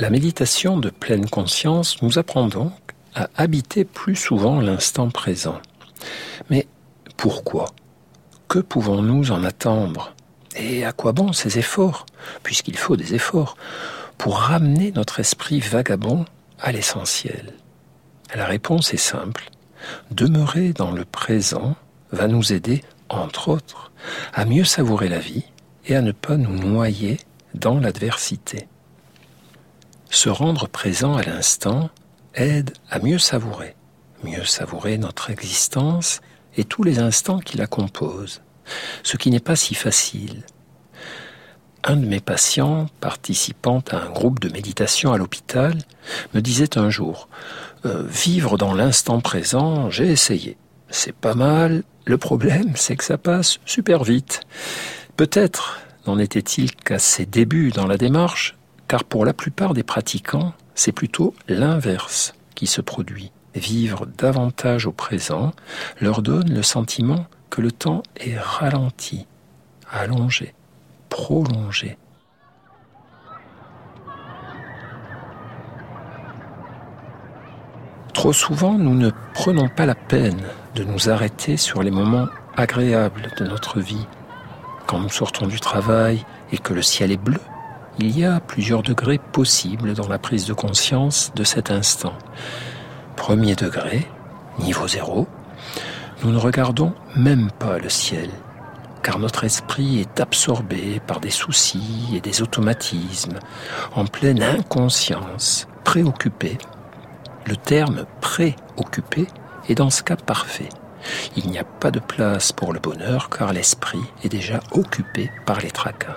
La 0.00 0.08
méditation 0.08 0.78
de 0.78 0.88
pleine 0.88 1.28
conscience 1.28 2.00
nous 2.00 2.18
apprend 2.18 2.48
donc 2.48 2.72
à 3.14 3.28
habiter 3.36 3.84
plus 3.84 4.16
souvent 4.16 4.58
l'instant 4.58 5.10
présent. 5.10 5.60
Mais 6.48 6.66
pourquoi? 7.18 7.66
Que 8.48 8.60
pouvons-nous 8.60 9.30
en 9.30 9.44
attendre? 9.44 10.14
Et 10.56 10.86
à 10.86 10.92
quoi 10.92 11.12
bon 11.12 11.34
ces 11.34 11.58
efforts? 11.58 12.06
Puisqu'il 12.42 12.78
faut 12.78 12.96
des 12.96 13.14
efforts 13.14 13.58
pour 14.16 14.38
ramener 14.38 14.90
notre 14.92 15.20
esprit 15.20 15.60
vagabond 15.60 16.24
à 16.58 16.72
l'essentiel. 16.72 17.52
La 18.34 18.46
réponse 18.46 18.94
est 18.94 18.96
simple. 18.96 19.50
Demeurer 20.12 20.72
dans 20.72 20.92
le 20.92 21.04
présent 21.04 21.76
va 22.10 22.26
nous 22.26 22.54
aider 22.54 22.82
entre 23.10 23.50
autres, 23.50 23.92
à 24.32 24.46
mieux 24.46 24.64
savourer 24.64 25.10
la 25.10 25.18
vie 25.18 25.44
et 25.84 25.94
à 25.94 26.00
ne 26.00 26.12
pas 26.12 26.38
nous 26.38 26.56
noyer 26.58 27.18
dans 27.52 27.78
l'adversité. 27.78 28.66
Se 30.10 30.28
rendre 30.28 30.66
présent 30.66 31.16
à 31.16 31.22
l'instant 31.22 31.88
aide 32.34 32.72
à 32.90 32.98
mieux 32.98 33.20
savourer, 33.20 33.76
mieux 34.24 34.44
savourer 34.44 34.98
notre 34.98 35.30
existence 35.30 36.20
et 36.56 36.64
tous 36.64 36.82
les 36.82 36.98
instants 36.98 37.38
qui 37.38 37.56
la 37.56 37.68
composent, 37.68 38.42
ce 39.04 39.16
qui 39.16 39.30
n'est 39.30 39.38
pas 39.38 39.54
si 39.54 39.76
facile. 39.76 40.42
Un 41.84 41.96
de 41.96 42.06
mes 42.06 42.18
patients, 42.18 42.88
participant 43.00 43.84
à 43.92 43.98
un 43.98 44.10
groupe 44.10 44.40
de 44.40 44.48
méditation 44.48 45.12
à 45.12 45.16
l'hôpital, 45.16 45.78
me 46.34 46.40
disait 46.40 46.76
un 46.76 46.90
jour 46.90 47.28
euh, 47.86 48.02
Vivre 48.06 48.58
dans 48.58 48.74
l'instant 48.74 49.20
présent, 49.20 49.90
j'ai 49.90 50.08
essayé. 50.08 50.58
C'est 50.90 51.14
pas 51.14 51.34
mal, 51.34 51.84
le 52.04 52.18
problème 52.18 52.72
c'est 52.74 52.96
que 52.96 53.04
ça 53.04 53.16
passe 53.16 53.60
super 53.64 54.02
vite. 54.02 54.40
Peut-être 55.16 55.78
n'en 56.08 56.18
était-il 56.18 56.74
qu'à 56.74 56.98
ses 56.98 57.26
débuts 57.26 57.70
dans 57.70 57.86
la 57.86 57.96
démarche, 57.96 58.56
car 58.90 59.04
pour 59.04 59.24
la 59.24 59.32
plupart 59.32 59.72
des 59.72 59.84
pratiquants, 59.84 60.52
c'est 60.74 60.90
plutôt 60.90 61.32
l'inverse 61.46 62.34
qui 62.56 62.66
se 62.66 62.80
produit. 62.80 63.30
Vivre 63.54 64.04
davantage 64.18 64.84
au 64.84 64.90
présent 64.90 65.52
leur 66.00 66.22
donne 66.22 66.52
le 66.52 66.64
sentiment 66.64 67.26
que 67.50 67.60
le 67.60 67.70
temps 67.70 68.02
est 68.16 68.36
ralenti, 68.36 69.28
allongé, 69.92 70.54
prolongé. 71.08 71.98
Trop 78.12 78.32
souvent, 78.32 78.76
nous 78.76 78.96
ne 78.96 79.12
prenons 79.34 79.68
pas 79.68 79.86
la 79.86 79.94
peine 79.94 80.42
de 80.74 80.82
nous 80.82 81.10
arrêter 81.10 81.56
sur 81.56 81.84
les 81.84 81.92
moments 81.92 82.26
agréables 82.56 83.30
de 83.38 83.44
notre 83.44 83.78
vie. 83.78 84.08
Quand 84.88 84.98
nous 84.98 85.10
sortons 85.10 85.46
du 85.46 85.60
travail 85.60 86.24
et 86.50 86.58
que 86.58 86.74
le 86.74 86.82
ciel 86.82 87.12
est 87.12 87.16
bleu, 87.16 87.38
il 88.00 88.18
y 88.18 88.24
a 88.24 88.40
plusieurs 88.40 88.82
degrés 88.82 89.18
possibles 89.18 89.92
dans 89.92 90.08
la 90.08 90.18
prise 90.18 90.46
de 90.46 90.54
conscience 90.54 91.32
de 91.34 91.44
cet 91.44 91.70
instant. 91.70 92.14
Premier 93.14 93.54
degré, 93.54 94.06
niveau 94.58 94.88
zéro, 94.88 95.28
nous 96.22 96.32
ne 96.32 96.38
regardons 96.38 96.94
même 97.14 97.50
pas 97.58 97.78
le 97.78 97.90
ciel, 97.90 98.30
car 99.02 99.18
notre 99.18 99.44
esprit 99.44 100.00
est 100.00 100.18
absorbé 100.18 101.00
par 101.06 101.20
des 101.20 101.30
soucis 101.30 102.08
et 102.14 102.20
des 102.20 102.40
automatismes, 102.40 103.38
en 103.94 104.06
pleine 104.06 104.42
inconscience, 104.42 105.68
préoccupé. 105.84 106.56
Le 107.46 107.56
terme 107.56 108.06
préoccupé 108.22 109.26
est 109.68 109.74
dans 109.74 109.90
ce 109.90 110.02
cas 110.02 110.16
parfait. 110.16 110.70
Il 111.36 111.50
n'y 111.50 111.58
a 111.58 111.64
pas 111.64 111.90
de 111.90 112.00
place 112.00 112.50
pour 112.50 112.72
le 112.72 112.80
bonheur 112.80 113.28
car 113.28 113.52
l'esprit 113.52 114.02
est 114.24 114.28
déjà 114.30 114.60
occupé 114.72 115.30
par 115.44 115.60
les 115.60 115.70
tracas. 115.70 116.14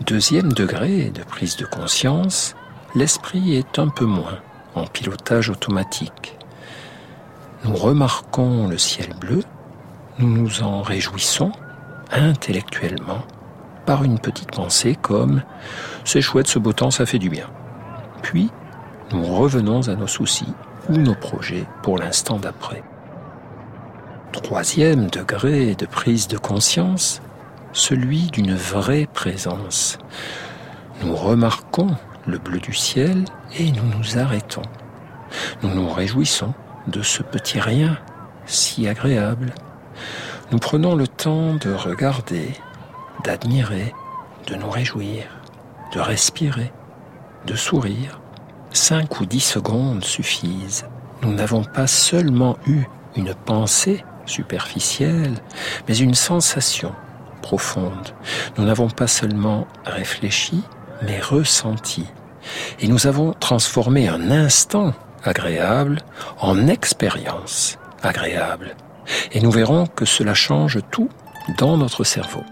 Deuxième 0.00 0.52
degré 0.52 1.10
de 1.10 1.22
prise 1.22 1.56
de 1.56 1.64
conscience, 1.64 2.56
l'esprit 2.96 3.56
est 3.56 3.78
un 3.78 3.88
peu 3.88 4.04
moins 4.04 4.40
en 4.74 4.86
pilotage 4.86 5.50
automatique. 5.50 6.36
Nous 7.64 7.76
remarquons 7.76 8.66
le 8.66 8.76
ciel 8.76 9.14
bleu, 9.20 9.44
nous 10.18 10.28
nous 10.28 10.62
en 10.62 10.82
réjouissons 10.82 11.52
intellectuellement 12.10 13.22
par 13.86 14.02
une 14.02 14.18
petite 14.18 14.50
pensée 14.50 14.96
comme⁇ 15.00 15.38
c'est 16.04 16.20
chouette 16.20 16.48
ce 16.48 16.58
beau 16.58 16.72
temps, 16.72 16.90
ça 16.90 17.06
fait 17.06 17.20
du 17.20 17.30
bien⁇ 17.30 17.46
Puis, 18.20 18.50
nous 19.12 19.24
revenons 19.24 19.88
à 19.88 19.94
nos 19.94 20.08
soucis 20.08 20.52
ou 20.88 20.96
nos 20.96 21.14
projets 21.14 21.66
pour 21.82 21.98
l'instant 21.98 22.38
d'après. 22.38 22.82
Troisième 24.32 25.06
degré 25.06 25.76
de 25.76 25.86
prise 25.86 26.26
de 26.26 26.36
conscience, 26.36 27.22
celui 27.74 28.28
d'une 28.30 28.54
vraie 28.54 29.06
présence. 29.12 29.98
Nous 31.02 31.14
remarquons 31.14 31.96
le 32.26 32.38
bleu 32.38 32.60
du 32.60 32.72
ciel 32.72 33.24
et 33.58 33.70
nous 33.72 33.84
nous 33.98 34.16
arrêtons. 34.16 34.62
Nous 35.62 35.74
nous 35.74 35.88
réjouissons 35.88 36.54
de 36.86 37.02
ce 37.02 37.22
petit 37.22 37.60
rien 37.60 37.98
si 38.46 38.86
agréable. 38.86 39.52
Nous 40.52 40.58
prenons 40.58 40.94
le 40.94 41.08
temps 41.08 41.54
de 41.54 41.72
regarder, 41.72 42.52
d'admirer, 43.24 43.92
de 44.46 44.54
nous 44.54 44.70
réjouir, 44.70 45.24
de 45.92 46.00
respirer, 46.00 46.72
de 47.46 47.56
sourire. 47.56 48.20
Cinq 48.70 49.20
ou 49.20 49.26
dix 49.26 49.40
secondes 49.40 50.04
suffisent. 50.04 50.86
Nous 51.22 51.32
n'avons 51.32 51.64
pas 51.64 51.86
seulement 51.86 52.56
eu 52.66 52.84
une 53.16 53.34
pensée 53.34 54.04
superficielle, 54.26 55.34
mais 55.88 55.96
une 55.96 56.14
sensation 56.14 56.92
profonde. 57.48 58.08
Nous 58.56 58.64
n'avons 58.64 58.88
pas 58.88 59.06
seulement 59.06 59.66
réfléchi, 59.84 60.62
mais 61.02 61.20
ressenti. 61.20 62.06
Et 62.80 62.88
nous 62.88 63.06
avons 63.06 63.34
transformé 63.38 64.08
un 64.08 64.30
instant 64.30 64.94
agréable 65.22 65.98
en 66.40 66.68
expérience 66.68 67.78
agréable. 68.02 68.76
Et 69.32 69.40
nous 69.40 69.50
verrons 69.50 69.86
que 69.86 70.06
cela 70.06 70.32
change 70.32 70.78
tout 70.90 71.10
dans 71.58 71.76
notre 71.76 72.02
cerveau. 72.04 72.44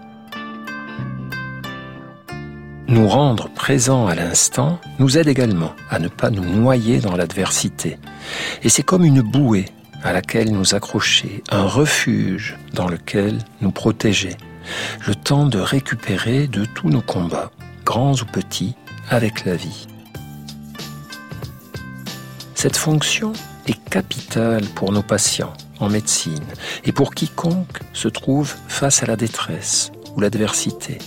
Nous 2.87 3.07
rendre 3.07 3.49
présents 3.49 4.05
à 4.05 4.13
l'instant 4.13 4.79
nous 4.99 5.17
aide 5.17 5.27
également 5.27 5.73
à 5.89 5.97
ne 5.97 6.07
pas 6.07 6.29
nous 6.29 6.45
noyer 6.45 6.99
dans 6.99 7.15
l'adversité. 7.15 7.97
Et 8.61 8.69
c'est 8.69 8.83
comme 8.83 9.05
une 9.05 9.21
bouée 9.21 9.65
à 10.03 10.13
laquelle 10.13 10.51
nous 10.51 10.75
accrocher, 10.75 11.41
un 11.49 11.63
refuge 11.63 12.57
dans 12.73 12.87
lequel 12.87 13.39
nous 13.61 13.71
protéger, 13.71 14.35
le 15.07 15.15
temps 15.15 15.45
de 15.45 15.59
récupérer 15.59 16.47
de 16.47 16.65
tous 16.65 16.89
nos 16.89 17.01
combats, 17.01 17.51
grands 17.85 18.13
ou 18.13 18.25
petits, 18.25 18.75
avec 19.09 19.45
la 19.45 19.55
vie. 19.55 19.87
Cette 22.55 22.77
fonction 22.77 23.33
est 23.67 23.83
capitale 23.89 24.65
pour 24.75 24.91
nos 24.91 25.03
patients 25.03 25.53
en 25.79 25.89
médecine 25.89 26.45
et 26.85 26.91
pour 26.91 27.13
quiconque 27.13 27.79
se 27.93 28.07
trouve 28.07 28.53
face 28.67 29.03
à 29.03 29.05
la 29.05 29.15
détresse 29.15 29.91
ou 30.15 30.21
l'adversité. 30.21 30.99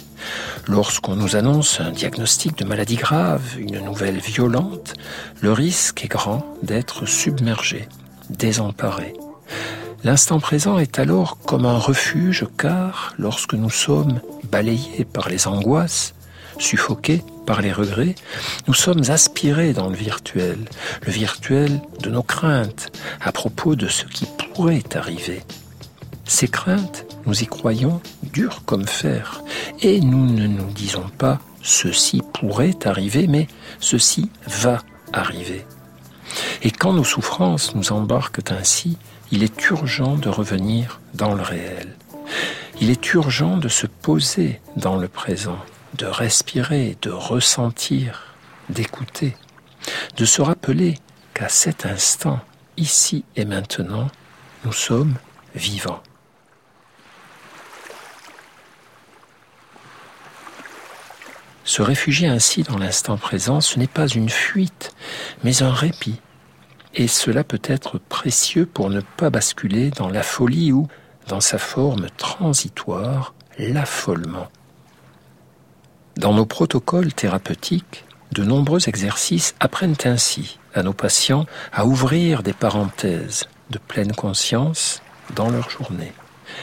Lorsqu'on 0.68 1.16
nous 1.16 1.36
annonce 1.36 1.80
un 1.80 1.92
diagnostic 1.92 2.58
de 2.58 2.64
maladie 2.64 2.96
grave, 2.96 3.56
une 3.58 3.80
nouvelle 3.80 4.18
violente, 4.18 4.94
le 5.40 5.52
risque 5.52 6.04
est 6.04 6.08
grand 6.08 6.44
d'être 6.62 7.06
submergé, 7.06 7.88
désemparé. 8.30 9.14
L'instant 10.04 10.38
présent 10.38 10.78
est 10.78 10.98
alors 10.98 11.38
comme 11.38 11.66
un 11.66 11.78
refuge 11.78 12.46
car 12.58 13.14
lorsque 13.18 13.54
nous 13.54 13.70
sommes 13.70 14.20
balayés 14.50 15.04
par 15.04 15.28
les 15.28 15.48
angoisses, 15.48 16.14
suffoqués 16.58 17.22
par 17.46 17.60
les 17.60 17.72
regrets, 17.72 18.14
nous 18.68 18.74
sommes 18.74 19.02
aspirés 19.08 19.72
dans 19.72 19.88
le 19.88 19.96
virtuel, 19.96 20.58
le 21.04 21.12
virtuel 21.12 21.80
de 22.02 22.10
nos 22.10 22.22
craintes 22.22 22.92
à 23.20 23.32
propos 23.32 23.76
de 23.76 23.88
ce 23.88 24.04
qui 24.04 24.26
pourrait 24.54 24.84
arriver. 24.94 25.42
Ces 26.24 26.48
craintes, 26.48 27.06
nous 27.24 27.42
y 27.42 27.46
croyons 27.46 28.00
dures 28.32 28.62
comme 28.64 28.86
fer, 28.86 29.42
et 29.80 30.00
nous 30.00 30.26
ne 30.26 30.46
nous 30.46 30.72
disons 30.72 31.08
pas 31.18 31.40
ceci 31.62 32.22
pourrait 32.32 32.78
arriver, 32.84 33.26
mais 33.26 33.48
ceci 33.80 34.30
va 34.46 34.82
arriver. 35.12 35.66
Et 36.62 36.70
quand 36.70 36.92
nos 36.92 37.04
souffrances 37.04 37.74
nous 37.74 37.92
embarquent 37.92 38.50
ainsi, 38.50 38.98
il 39.30 39.42
est 39.42 39.70
urgent 39.70 40.16
de 40.16 40.28
revenir 40.28 41.00
dans 41.14 41.34
le 41.34 41.42
réel. 41.42 41.96
Il 42.80 42.90
est 42.90 43.12
urgent 43.14 43.56
de 43.56 43.68
se 43.68 43.86
poser 43.86 44.60
dans 44.76 44.96
le 44.96 45.08
présent 45.08 45.58
de 45.96 46.06
respirer, 46.06 46.96
de 47.02 47.10
ressentir, 47.10 48.34
d'écouter, 48.68 49.36
de 50.16 50.24
se 50.24 50.42
rappeler 50.42 50.98
qu'à 51.34 51.48
cet 51.48 51.86
instant, 51.86 52.40
ici 52.76 53.24
et 53.36 53.44
maintenant, 53.44 54.08
nous 54.64 54.72
sommes 54.72 55.14
vivants. 55.54 56.02
Se 61.64 61.82
réfugier 61.82 62.28
ainsi 62.28 62.62
dans 62.62 62.78
l'instant 62.78 63.16
présent, 63.16 63.60
ce 63.60 63.78
n'est 63.78 63.86
pas 63.86 64.06
une 64.06 64.28
fuite, 64.28 64.94
mais 65.42 65.62
un 65.62 65.72
répit. 65.72 66.20
Et 66.98 67.08
cela 67.08 67.44
peut 67.44 67.60
être 67.62 67.98
précieux 67.98 68.64
pour 68.64 68.88
ne 68.88 69.02
pas 69.02 69.28
basculer 69.28 69.90
dans 69.90 70.08
la 70.08 70.22
folie 70.22 70.72
ou, 70.72 70.88
dans 71.28 71.42
sa 71.42 71.58
forme 71.58 72.06
transitoire, 72.16 73.34
l'affolement. 73.58 74.48
Dans 76.16 76.32
nos 76.32 76.46
protocoles 76.46 77.12
thérapeutiques, 77.12 78.06
de 78.32 78.42
nombreux 78.42 78.88
exercices 78.88 79.54
apprennent 79.60 79.96
ainsi 80.04 80.58
à 80.74 80.82
nos 80.82 80.94
patients 80.94 81.44
à 81.70 81.84
ouvrir 81.84 82.42
des 82.42 82.54
parenthèses 82.54 83.44
de 83.70 83.78
pleine 83.78 84.14
conscience 84.14 85.02
dans 85.34 85.50
leur 85.50 85.68
journée. 85.68 86.12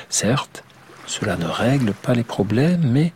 Certes, 0.09 0.63
cela 1.05 1.35
ne 1.35 1.45
règle 1.45 1.93
pas 1.93 2.15
les 2.15 2.23
problèmes, 2.23 2.89
mais 2.89 3.13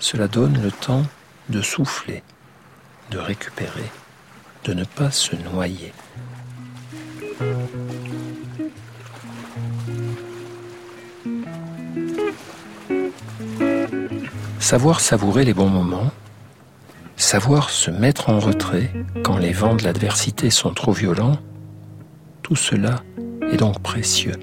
cela 0.00 0.26
donne 0.26 0.60
le 0.60 0.72
temps 0.72 1.04
de 1.48 1.62
souffler, 1.62 2.24
de 3.12 3.18
récupérer, 3.18 3.90
de 4.64 4.74
ne 4.74 4.84
pas 4.84 5.12
se 5.12 5.36
noyer. 5.36 5.92
Savoir 14.58 15.00
savourer 15.00 15.44
les 15.44 15.54
bons 15.54 15.68
moments, 15.68 16.10
savoir 17.16 17.70
se 17.70 17.90
mettre 17.90 18.30
en 18.30 18.40
retrait 18.40 18.90
quand 19.22 19.38
les 19.38 19.52
vents 19.52 19.74
de 19.74 19.84
l'adversité 19.84 20.50
sont 20.50 20.72
trop 20.72 20.92
violents, 20.92 21.38
tout 22.42 22.56
cela 22.56 23.02
est 23.50 23.56
donc 23.58 23.80
précieux. 23.80 24.34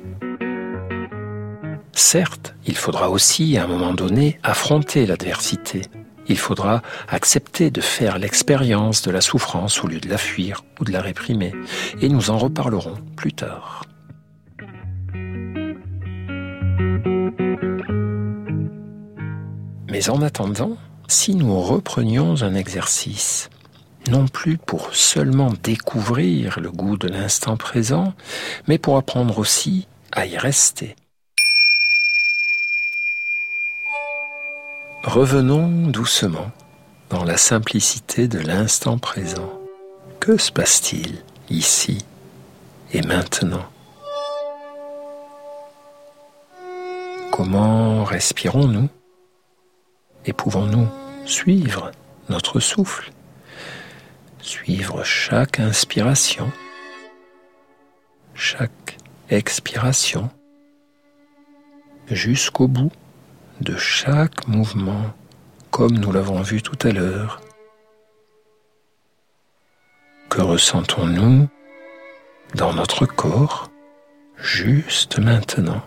Certes, 1.93 2.55
il 2.65 2.77
faudra 2.77 3.09
aussi, 3.09 3.57
à 3.57 3.65
un 3.65 3.67
moment 3.67 3.93
donné, 3.93 4.39
affronter 4.43 5.05
l'adversité, 5.05 5.81
il 6.27 6.37
faudra 6.37 6.81
accepter 7.09 7.69
de 7.69 7.81
faire 7.81 8.17
l'expérience 8.17 9.01
de 9.01 9.11
la 9.11 9.21
souffrance 9.21 9.83
au 9.83 9.87
lieu 9.87 9.99
de 9.99 10.09
la 10.09 10.17
fuir 10.17 10.63
ou 10.79 10.85
de 10.85 10.91
la 10.91 11.01
réprimer. 11.01 11.53
Et 12.01 12.09
nous 12.09 12.29
en 12.29 12.37
reparlerons 12.37 12.95
plus 13.15 13.33
tard. 13.33 13.83
Mais 19.89 20.09
en 20.09 20.21
attendant, 20.21 20.77
si 21.07 21.35
nous 21.35 21.59
reprenions 21.59 22.41
un 22.41 22.55
exercice, 22.55 23.49
non 24.09 24.27
plus 24.27 24.57
pour 24.57 24.95
seulement 24.95 25.53
découvrir 25.61 26.59
le 26.59 26.71
goût 26.71 26.97
de 26.97 27.07
l'instant 27.07 27.57
présent, 27.57 28.13
mais 28.67 28.77
pour 28.77 28.97
apprendre 28.97 29.37
aussi 29.37 29.87
à 30.11 30.25
y 30.25 30.37
rester. 30.37 30.95
Revenons 35.03 35.89
doucement 35.89 36.49
dans 37.09 37.25
la 37.25 37.35
simplicité 37.35 38.29
de 38.29 38.39
l'instant 38.39 38.97
présent. 38.97 39.51
Que 40.21 40.37
se 40.37 40.49
passe-t-il 40.49 41.21
ici 41.49 42.05
et 42.93 43.01
maintenant? 43.01 43.65
Comment 47.33 48.05
respirons-nous? 48.05 48.87
Et 50.25 50.31
pouvons-nous 50.31 50.87
suivre 51.25 51.91
notre 52.29 52.61
souffle? 52.61 53.11
Suivre 54.39 55.03
chaque 55.03 55.59
inspiration, 55.59 56.49
chaque 58.33 58.97
expiration, 59.29 60.29
jusqu'au 62.07 62.69
bout? 62.69 62.91
De 63.63 63.77
chaque 63.77 64.47
mouvement, 64.47 65.13
comme 65.71 65.93
nous 65.93 66.11
l'avons 66.11 66.41
vu 66.41 66.61
tout 66.61 66.77
à 66.87 66.91
l'heure. 66.91 67.41
Que 70.29 70.41
ressentons-nous 70.41 71.47
dans 72.55 72.73
notre 72.73 73.05
corps 73.05 73.69
juste 74.37 75.17
maintenant? 75.19 75.81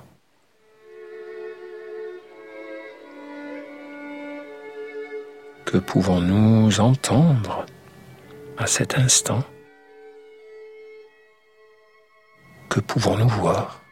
Que 5.66 5.78
pouvons-nous 5.78 6.80
entendre 6.80 7.66
à 8.56 8.66
cet 8.66 8.96
instant? 8.96 9.44
Que 12.70 12.80
pouvons-nous 12.80 13.28
voir? 13.28 13.85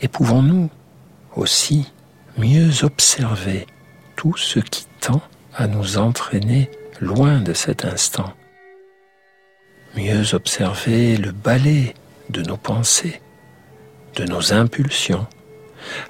Et 0.00 0.08
pouvons-nous 0.08 0.70
aussi 1.34 1.90
mieux 2.36 2.84
observer 2.84 3.66
tout 4.14 4.36
ce 4.36 4.58
qui 4.58 4.86
tend 5.00 5.22
à 5.54 5.66
nous 5.66 5.98
entraîner 5.98 6.70
loin 7.00 7.40
de 7.40 7.52
cet 7.52 7.84
instant? 7.84 8.32
Mieux 9.94 10.34
observer 10.34 11.16
le 11.16 11.32
balai 11.32 11.94
de 12.28 12.42
nos 12.42 12.58
pensées, 12.58 13.22
de 14.16 14.24
nos 14.24 14.52
impulsions, 14.52 15.26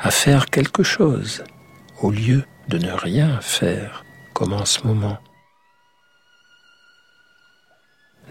à 0.00 0.10
faire 0.10 0.46
quelque 0.46 0.82
chose 0.82 1.44
au 2.00 2.10
lieu 2.10 2.44
de 2.68 2.78
ne 2.78 2.90
rien 2.90 3.40
faire 3.40 4.04
comme 4.32 4.52
en 4.52 4.64
ce 4.64 4.86
moment. 4.86 5.18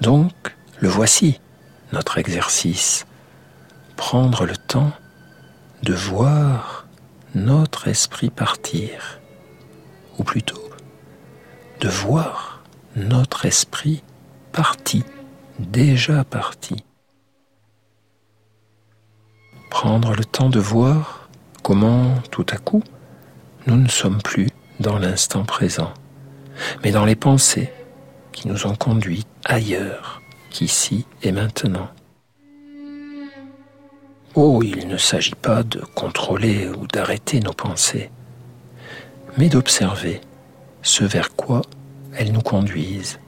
Donc, 0.02 0.34
le 0.80 0.89
voici, 0.89 1.39
notre 1.94 2.18
exercice. 2.18 3.06
Prendre 3.96 4.46
le 4.46 4.58
temps 4.58 4.91
de 5.86 5.93
voir 5.93 6.88
notre 7.36 7.88
esprit 7.88 8.32
partir, 8.32 9.21
ou 10.17 10.24
plutôt 10.24 10.71
de 11.80 11.88
voir 11.88 12.63
notre 12.95 13.45
esprit 13.45 14.02
parti, 14.52 15.04
déjà 15.60 16.24
parti. 16.24 16.84
Prendre 19.69 20.15
le 20.15 20.26
temps 20.26 20.50
de 20.50 20.60
voir 20.60 21.30
comment 21.62 22.15
tout 22.32 22.48
à 22.50 22.58
coup 22.58 22.82
nous 23.67 23.76
ne 23.76 23.88
sommes 23.88 24.24
plus 24.24 24.50
dans 24.80 24.98
l'instant 24.98 25.45
présent, 25.45 25.93
mais 26.84 26.89
dans 26.89 27.06
les 27.06 27.15
pensées 27.15 27.71
qui 28.32 28.48
nous 28.48 28.65
ont 28.65 28.76
conduits 28.76 29.28
ailleurs 29.43 30.19
qu'ici 30.50 31.06
et 31.21 31.32
maintenant. 31.32 31.89
Oh, 34.38 34.62
il 34.62 34.89
ne 34.89 34.98
s'agit 34.98 35.34
pas 35.34 35.63
de 35.63 35.80
contrôler 35.80 36.67
ou 36.67 36.88
d'arrêter 36.88 37.39
nos 37.39 37.54
pensées, 37.54 38.12
mais 39.38 39.48
d'observer 39.48 40.19
ce 40.82 41.06
vers 41.06 41.38
quoi 41.38 41.62
elles 42.13 42.34
nous 42.34 42.41
conduisent, 42.41 43.21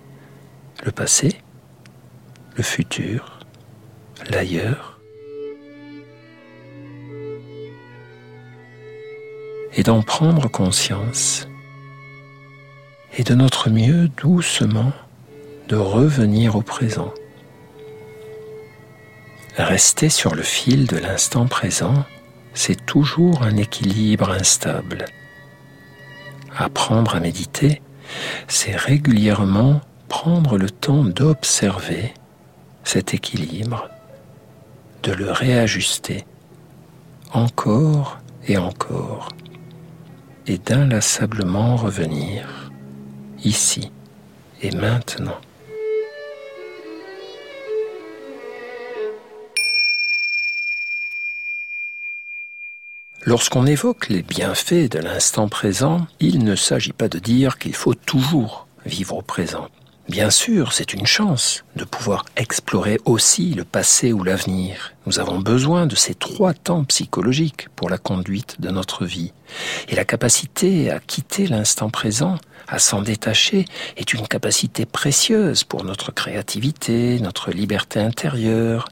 le 0.84 0.92
passé, 0.92 1.38
le 2.58 2.64
futur, 2.64 3.40
l'ailleurs, 4.30 5.00
et 9.76 9.84
d'en 9.84 10.02
prendre 10.02 10.50
conscience, 10.50 11.48
et 13.18 13.24
de 13.24 13.34
notre 13.34 13.70
mieux 13.70 14.10
doucement 14.10 14.92
de 15.70 15.78
revenir 15.78 16.58
au 16.58 16.62
présent. 16.62 17.14
Rester 19.58 20.10
sur 20.10 20.36
le 20.36 20.44
fil 20.44 20.86
de 20.86 20.98
l'instant 20.98 21.48
présent, 21.48 22.06
c'est 22.54 22.86
toujours 22.86 23.42
un 23.42 23.58
équilibre 23.58 24.30
instable. 24.30 25.06
Apprendre 26.56 27.16
à 27.16 27.20
méditer, 27.20 27.82
c'est 28.48 28.76
régulièrement 28.76 29.82
prendre 30.10 30.58
le 30.60 30.70
temps 30.70 31.04
d'observer 31.04 32.14
cet 32.84 33.16
équilibre, 33.16 33.90
de 35.04 35.12
le 35.12 35.32
réajuster 35.32 36.26
encore 37.34 38.20
et 38.48 38.58
encore, 38.58 39.30
et 40.46 40.60
d'inlassablement 40.60 41.76
revenir 41.76 42.72
ici 43.44 43.92
et 44.62 44.72
maintenant. 44.72 45.40
Lorsqu'on 53.28 53.66
évoque 53.66 54.08
les 54.08 54.22
bienfaits 54.22 54.90
de 54.90 55.00
l'instant 55.00 55.50
présent, 55.50 56.08
il 56.22 56.46
ne 56.46 56.56
s'agit 56.56 56.94
pas 56.94 57.10
de 57.10 57.20
dire 57.20 57.58
qu'il 57.58 57.76
faut 57.76 57.94
toujours 57.94 58.68
vivre 58.86 59.18
au 59.18 59.22
présent. 59.22 59.68
Bien 60.08 60.30
sûr, 60.30 60.72
c'est 60.72 60.94
une 60.94 61.06
chance 61.06 61.66
de 61.76 61.84
pouvoir 61.84 62.24
explorer 62.38 63.02
aussi 63.04 63.54
le 63.54 63.66
passé 63.66 64.14
ou 64.14 64.24
l'avenir. 64.24 64.94
Nous 65.06 65.20
avons 65.20 65.40
besoin 65.40 65.88
de 65.88 65.96
ces 65.98 66.16
trois 66.16 66.54
temps 66.54 66.86
psychologiques 66.86 67.68
pour 67.76 67.90
la 67.90 67.98
conduite 67.98 68.62
de 68.62 68.70
notre 68.70 69.04
vie. 69.04 69.34
Et 69.90 69.96
la 69.98 70.06
capacité 70.06 70.90
à 70.90 71.02
quitter 71.02 71.48
l'instant 71.48 71.90
présent, 71.90 72.38
à 72.70 72.80
s'en 72.80 73.02
détacher, 73.02 73.66
est 73.98 74.14
une 74.14 74.26
capacité 74.26 74.86
précieuse 74.86 75.66
pour 75.66 75.84
notre 75.84 76.14
créativité, 76.14 77.20
notre 77.20 77.52
liberté 77.52 78.00
intérieure. 78.00 78.88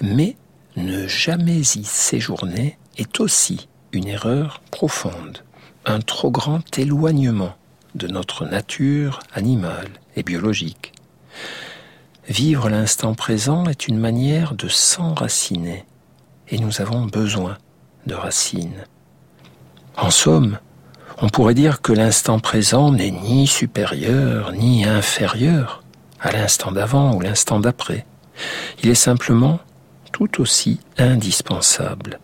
Mais 0.00 0.36
ne 0.76 1.08
jamais 1.08 1.58
y 1.58 1.82
séjourner 1.82 2.78
est 2.96 3.18
aussi 3.18 3.66
une 3.92 4.08
erreur 4.08 4.60
profonde, 4.70 5.44
un 5.84 6.00
trop 6.00 6.30
grand 6.30 6.78
éloignement 6.78 7.54
de 7.94 8.08
notre 8.08 8.46
nature 8.46 9.20
animale 9.34 9.88
et 10.16 10.22
biologique. 10.22 10.92
Vivre 12.28 12.68
l'instant 12.68 13.14
présent 13.14 13.66
est 13.66 13.88
une 13.88 13.98
manière 13.98 14.54
de 14.54 14.68
s'enraciner, 14.68 15.84
et 16.48 16.58
nous 16.58 16.80
avons 16.80 17.04
besoin 17.04 17.58
de 18.06 18.14
racines. 18.14 18.84
En 19.96 20.10
somme, 20.10 20.58
on 21.20 21.28
pourrait 21.28 21.54
dire 21.54 21.82
que 21.82 21.92
l'instant 21.92 22.38
présent 22.38 22.92
n'est 22.92 23.10
ni 23.10 23.46
supérieur 23.46 24.52
ni 24.52 24.84
inférieur 24.84 25.82
à 26.20 26.32
l'instant 26.32 26.72
d'avant 26.72 27.14
ou 27.14 27.20
l'instant 27.20 27.60
d'après. 27.60 28.06
Il 28.82 28.88
est 28.88 28.94
simplement 28.94 29.60
tout 30.12 30.40
aussi 30.40 30.80
indispensable. 30.98 32.18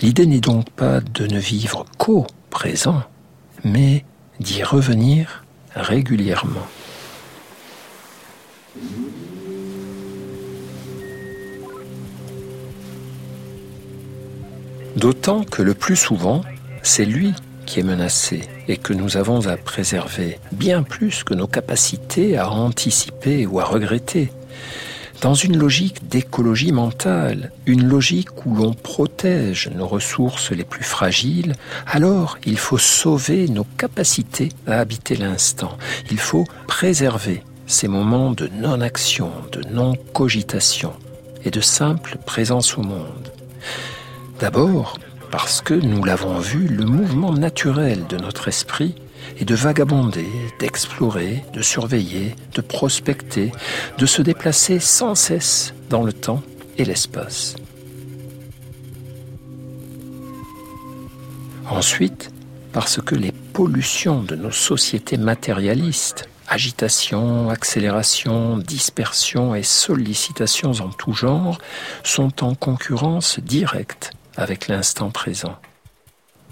L'idée 0.00 0.26
n'est 0.26 0.40
donc 0.40 0.70
pas 0.70 1.00
de 1.00 1.26
ne 1.26 1.38
vivre 1.38 1.84
qu'au 1.98 2.26
présent, 2.50 3.02
mais 3.64 4.04
d'y 4.40 4.62
revenir 4.62 5.44
régulièrement. 5.74 6.66
D'autant 14.96 15.44
que 15.44 15.62
le 15.62 15.74
plus 15.74 15.96
souvent, 15.96 16.42
c'est 16.82 17.04
lui 17.04 17.32
qui 17.66 17.80
est 17.80 17.84
menacé 17.84 18.40
et 18.66 18.76
que 18.76 18.92
nous 18.92 19.16
avons 19.16 19.46
à 19.46 19.56
préserver, 19.56 20.38
bien 20.52 20.82
plus 20.82 21.22
que 21.22 21.34
nos 21.34 21.46
capacités 21.46 22.36
à 22.36 22.50
anticiper 22.50 23.46
ou 23.46 23.60
à 23.60 23.64
regretter. 23.64 24.32
Dans 25.20 25.34
une 25.34 25.58
logique 25.58 26.08
d'écologie 26.08 26.70
mentale, 26.70 27.50
une 27.66 27.88
logique 27.88 28.46
où 28.46 28.54
l'on 28.54 28.72
protège 28.72 29.68
nos 29.74 29.88
ressources 29.88 30.52
les 30.52 30.62
plus 30.62 30.84
fragiles, 30.84 31.54
alors 31.88 32.38
il 32.46 32.56
faut 32.56 32.78
sauver 32.78 33.48
nos 33.48 33.64
capacités 33.64 34.50
à 34.68 34.78
habiter 34.78 35.16
l'instant. 35.16 35.76
Il 36.12 36.20
faut 36.20 36.44
préserver 36.68 37.42
ces 37.66 37.88
moments 37.88 38.30
de 38.30 38.46
non-action, 38.46 39.32
de 39.50 39.62
non-cogitation 39.72 40.92
et 41.44 41.50
de 41.50 41.60
simple 41.60 42.18
présence 42.24 42.78
au 42.78 42.82
monde. 42.82 43.32
D'abord, 44.38 45.00
parce 45.32 45.60
que 45.60 45.74
nous 45.74 46.04
l'avons 46.04 46.38
vu, 46.38 46.68
le 46.68 46.84
mouvement 46.84 47.32
naturel 47.32 48.06
de 48.08 48.16
notre 48.18 48.46
esprit 48.46 48.94
est 49.38 49.44
de 49.44 49.54
vagabonder, 49.54 50.28
d'explorer, 50.58 51.44
de 51.52 51.62
surveiller, 51.62 52.34
de 52.54 52.60
prospecter, 52.60 53.52
de 53.98 54.06
se 54.06 54.22
déplacer 54.22 54.80
sans 54.80 55.14
cesse 55.14 55.74
dans 55.90 56.02
le 56.02 56.12
temps 56.12 56.42
et 56.76 56.84
l'espace. 56.84 57.56
Ensuite, 61.70 62.30
parce 62.72 63.00
que 63.00 63.14
les 63.14 63.32
pollutions 63.32 64.22
de 64.22 64.36
nos 64.36 64.50
sociétés 64.50 65.16
matérialistes, 65.16 66.28
agitation, 66.48 67.50
accélération, 67.50 68.56
dispersion 68.56 69.54
et 69.54 69.62
sollicitations 69.62 70.72
en 70.80 70.88
tout 70.88 71.12
genre, 71.12 71.58
sont 72.04 72.42
en 72.42 72.54
concurrence 72.54 73.38
directe 73.40 74.12
avec 74.36 74.68
l'instant 74.68 75.10
présent. 75.10 75.58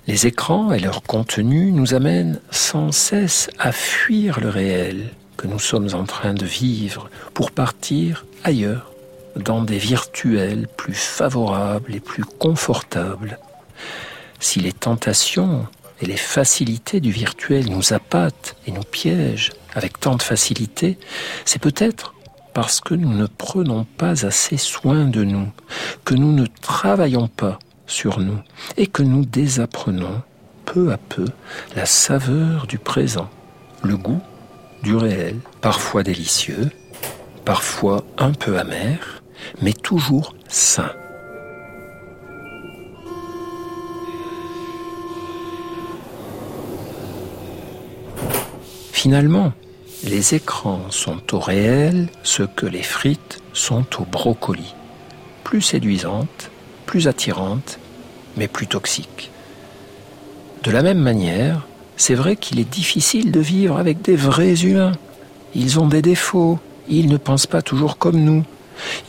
Les 0.07 0.29
écrans 0.29 0.73
et 0.73 0.79
leur 0.79 1.03
contenu 1.03 1.73
nous 1.73 1.95
amènent 1.95 2.41
sans 2.53 2.93
cesse 2.93 3.51
à 3.59 3.73
fuir 3.73 4.39
le 4.39 4.49
réel 4.49 5.11
que 5.37 5.49
nous 5.49 5.59
sommes 5.59 5.89
en 5.95 6.05
train 6.05 6.33
de 6.33 6.47
vivre 6.47 7.11
pour 7.35 7.51
partir 7.51 8.25
ailleurs, 8.45 8.93
dans 9.35 9.63
des 9.63 9.79
virtuels 9.79 10.69
plus 10.77 10.95
favorables 10.95 11.93
et 11.95 12.01
plus 12.01 12.25
confortables. 12.25 13.39
Si 14.39 14.61
les 14.61 14.73
tentations 14.73 15.67
et 16.01 16.07
les 16.07 16.17
facilités 16.17 17.01
du 17.01 17.11
virtuel 17.11 17.69
nous 17.69 17.93
appâtent 17.93 18.57
et 18.67 18.71
nous 18.71 18.85
piègent 18.85 19.53
avec 19.75 19.99
tant 19.99 20.15
de 20.15 20.23
facilité, 20.23 20.99
c'est 21.45 21.61
peut-être 21.61 22.15
parce 22.55 22.81
que 22.81 22.95
nous 22.95 23.13
ne 23.13 23.27
prenons 23.27 23.85
pas 23.99 24.25
assez 24.25 24.57
soin 24.57 25.05
de 25.05 25.25
nous, 25.25 25.49
que 26.05 26.15
nous 26.15 26.33
ne 26.33 26.47
travaillons 26.63 27.29
pas 27.29 27.59
sur 27.87 28.21
nous 28.21 28.39
et 28.77 28.87
que 28.87 29.03
nous 29.03 29.25
désapprenons 29.25 30.23
peu 30.65 30.93
à 30.93 30.97
peu 30.97 31.27
la 31.75 31.87
saveur 31.87 32.67
du 32.67 32.79
présent, 32.79 33.31
le 33.83 33.97
goût 33.97 34.21
du 34.83 34.95
réel, 34.95 35.37
parfois 35.61 36.03
délicieux, 36.03 36.71
parfois 37.45 38.05
un 38.19 38.33
peu 38.33 38.59
amer, 38.59 39.23
mais 39.63 39.73
toujours 39.73 40.35
sain. 40.49 40.91
Finalement, 48.93 49.53
les 50.05 50.35
écrans 50.35 50.91
sont 50.91 51.35
au 51.35 51.39
réel 51.39 52.09
ce 52.23 52.43
que 52.43 52.67
les 52.67 52.83
frites 52.83 53.41
sont 53.53 53.87
au 54.01 54.05
brocoli, 54.05 54.75
plus 55.45 55.63
séduisantes 55.63 56.51
plus 56.87 57.09
attirante, 57.09 57.79
mais 58.37 58.49
plus 58.49 58.67
toxique. 58.67 59.31
De 60.63 60.71
la 60.71 60.83
même 60.83 60.99
manière, 60.99 61.67
c'est 61.97 62.15
vrai 62.15 62.37
qu'il 62.37 62.59
est 62.61 62.71
difficile 62.71 63.33
de 63.33 63.41
vivre 63.41 63.77
avec 63.77 64.03
des 64.03 64.17
vrais 64.17 64.65
humains. 64.65 64.97
Ils 65.55 65.79
ont 65.79 65.87
des 65.87 66.03
défauts, 66.03 66.59
ils 66.89 67.09
ne 67.09 67.17
pensent 67.17 67.47
pas 67.47 67.63
toujours 67.63 67.99
comme 67.99 68.21
nous. 68.21 68.45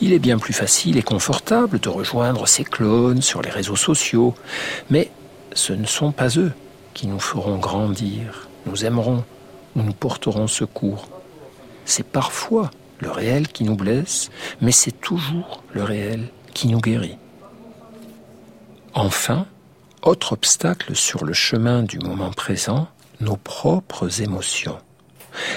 Il 0.00 0.12
est 0.12 0.18
bien 0.18 0.38
plus 0.38 0.54
facile 0.54 0.96
et 0.96 1.02
confortable 1.02 1.78
de 1.78 1.88
rejoindre 1.88 2.46
ces 2.48 2.64
clones 2.64 3.22
sur 3.22 3.42
les 3.42 3.50
réseaux 3.50 3.76
sociaux, 3.76 4.34
mais 4.90 5.10
ce 5.52 5.72
ne 5.72 5.86
sont 5.86 6.12
pas 6.12 6.38
eux 6.38 6.52
qui 6.94 7.06
nous 7.06 7.20
feront 7.20 7.58
grandir, 7.58 8.48
nous 8.66 8.84
aimerons 8.84 9.24
ou 9.76 9.82
nous 9.82 9.92
porterons 9.92 10.48
secours. 10.48 11.08
C'est 11.84 12.06
parfois 12.06 12.70
le 13.00 13.10
réel 13.10 13.48
qui 13.48 13.64
nous 13.64 13.76
blesse, 13.76 14.30
mais 14.60 14.72
c'est 14.72 15.00
toujours 15.00 15.62
le 15.72 15.84
réel 15.84 16.28
qui 16.54 16.68
nous 16.68 16.80
guérit. 16.80 17.18
Enfin, 19.00 19.46
autre 20.02 20.32
obstacle 20.32 20.96
sur 20.96 21.24
le 21.24 21.32
chemin 21.32 21.84
du 21.84 22.00
moment 22.00 22.32
présent, 22.32 22.88
nos 23.20 23.36
propres 23.36 24.22
émotions. 24.22 24.76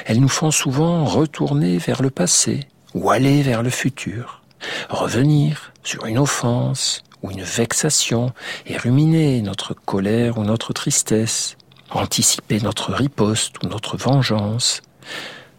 Elles 0.06 0.20
nous 0.20 0.30
font 0.30 0.52
souvent 0.52 1.06
retourner 1.06 1.80
vers 1.80 2.04
le 2.04 2.12
passé 2.12 2.68
ou 2.94 3.10
aller 3.10 3.42
vers 3.42 3.64
le 3.64 3.72
futur, 3.72 4.44
revenir 4.92 5.74
sur 5.82 6.06
une 6.06 6.20
offense 6.20 7.02
ou 7.24 7.32
une 7.32 7.42
vexation 7.42 8.32
et 8.68 8.78
ruminer 8.78 9.42
notre 9.42 9.74
colère 9.74 10.38
ou 10.38 10.44
notre 10.44 10.72
tristesse, 10.72 11.58
anticiper 11.90 12.60
notre 12.60 12.94
riposte 12.94 13.56
ou 13.64 13.68
notre 13.68 13.98
vengeance, 13.98 14.84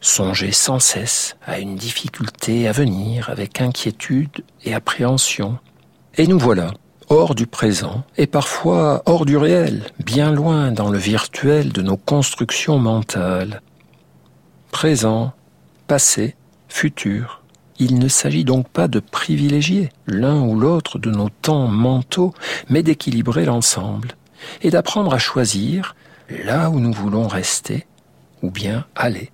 songer 0.00 0.52
sans 0.52 0.78
cesse 0.78 1.34
à 1.44 1.58
une 1.58 1.74
difficulté 1.74 2.68
à 2.68 2.72
venir 2.72 3.28
avec 3.28 3.60
inquiétude 3.60 4.44
et 4.64 4.72
appréhension. 4.72 5.58
Et 6.16 6.28
nous 6.28 6.38
voilà 6.38 6.74
hors 7.12 7.34
du 7.34 7.46
présent 7.46 8.04
et 8.16 8.26
parfois 8.26 9.02
hors 9.04 9.26
du 9.26 9.36
réel, 9.36 9.82
bien 10.02 10.32
loin 10.32 10.72
dans 10.72 10.88
le 10.88 10.96
virtuel 10.96 11.70
de 11.70 11.82
nos 11.82 11.98
constructions 11.98 12.78
mentales. 12.78 13.60
Présent, 14.70 15.32
passé, 15.86 16.36
futur. 16.68 17.42
Il 17.78 17.98
ne 17.98 18.08
s'agit 18.08 18.44
donc 18.44 18.66
pas 18.68 18.88
de 18.88 18.98
privilégier 18.98 19.90
l'un 20.06 20.40
ou 20.40 20.58
l'autre 20.58 20.98
de 20.98 21.10
nos 21.10 21.28
temps 21.28 21.68
mentaux, 21.68 22.32
mais 22.70 22.82
d'équilibrer 22.82 23.44
l'ensemble 23.44 24.16
et 24.62 24.70
d'apprendre 24.70 25.12
à 25.12 25.18
choisir 25.18 25.94
là 26.30 26.70
où 26.70 26.80
nous 26.80 26.92
voulons 26.92 27.28
rester 27.28 27.86
ou 28.40 28.50
bien 28.50 28.86
aller. 28.96 29.31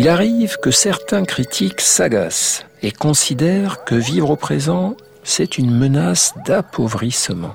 Il 0.00 0.08
arrive 0.08 0.56
que 0.62 0.70
certains 0.70 1.26
critiques 1.26 1.82
s'agacent 1.82 2.64
et 2.80 2.90
considèrent 2.90 3.84
que 3.84 3.94
vivre 3.94 4.30
au 4.30 4.36
présent, 4.36 4.96
c'est 5.24 5.58
une 5.58 5.70
menace 5.70 6.32
d'appauvrissement. 6.46 7.54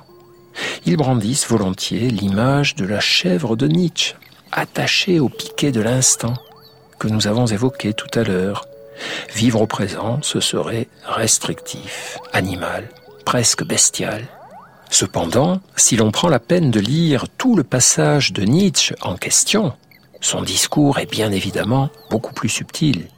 Ils 0.85 0.95
brandissent 0.95 1.47
volontiers 1.47 2.07
l'image 2.11 2.75
de 2.75 2.85
la 2.85 2.99
chèvre 2.99 3.55
de 3.55 3.67
Nietzsche, 3.67 4.13
attachée 4.51 5.19
au 5.19 5.27
piquet 5.27 5.71
de 5.71 5.81
l'instant, 5.81 6.35
que 6.99 7.07
nous 7.07 7.25
avons 7.25 7.47
évoqué 7.47 7.93
tout 7.93 8.11
à 8.13 8.21
l'heure. 8.21 8.67
Vivre 9.33 9.61
au 9.63 9.65
présent, 9.65 10.19
ce 10.21 10.39
serait 10.39 10.87
restrictif, 11.03 12.19
animal, 12.31 12.89
presque 13.25 13.65
bestial. 13.65 14.23
Cependant, 14.91 15.61
si 15.75 15.95
l'on 15.95 16.11
prend 16.11 16.29
la 16.29 16.37
peine 16.37 16.69
de 16.69 16.79
lire 16.79 17.25
tout 17.39 17.55
le 17.55 17.63
passage 17.63 18.33
de 18.33 18.43
Nietzsche 18.43 18.93
en 19.01 19.15
question, 19.15 19.73
son 20.25 20.41
discours 20.41 20.97
est 20.97 21.09
bien 21.09 21.31
évidemment 21.31 21.91
beaucoup 22.09 22.33
plus 22.33 22.49
subtil. 22.49 23.09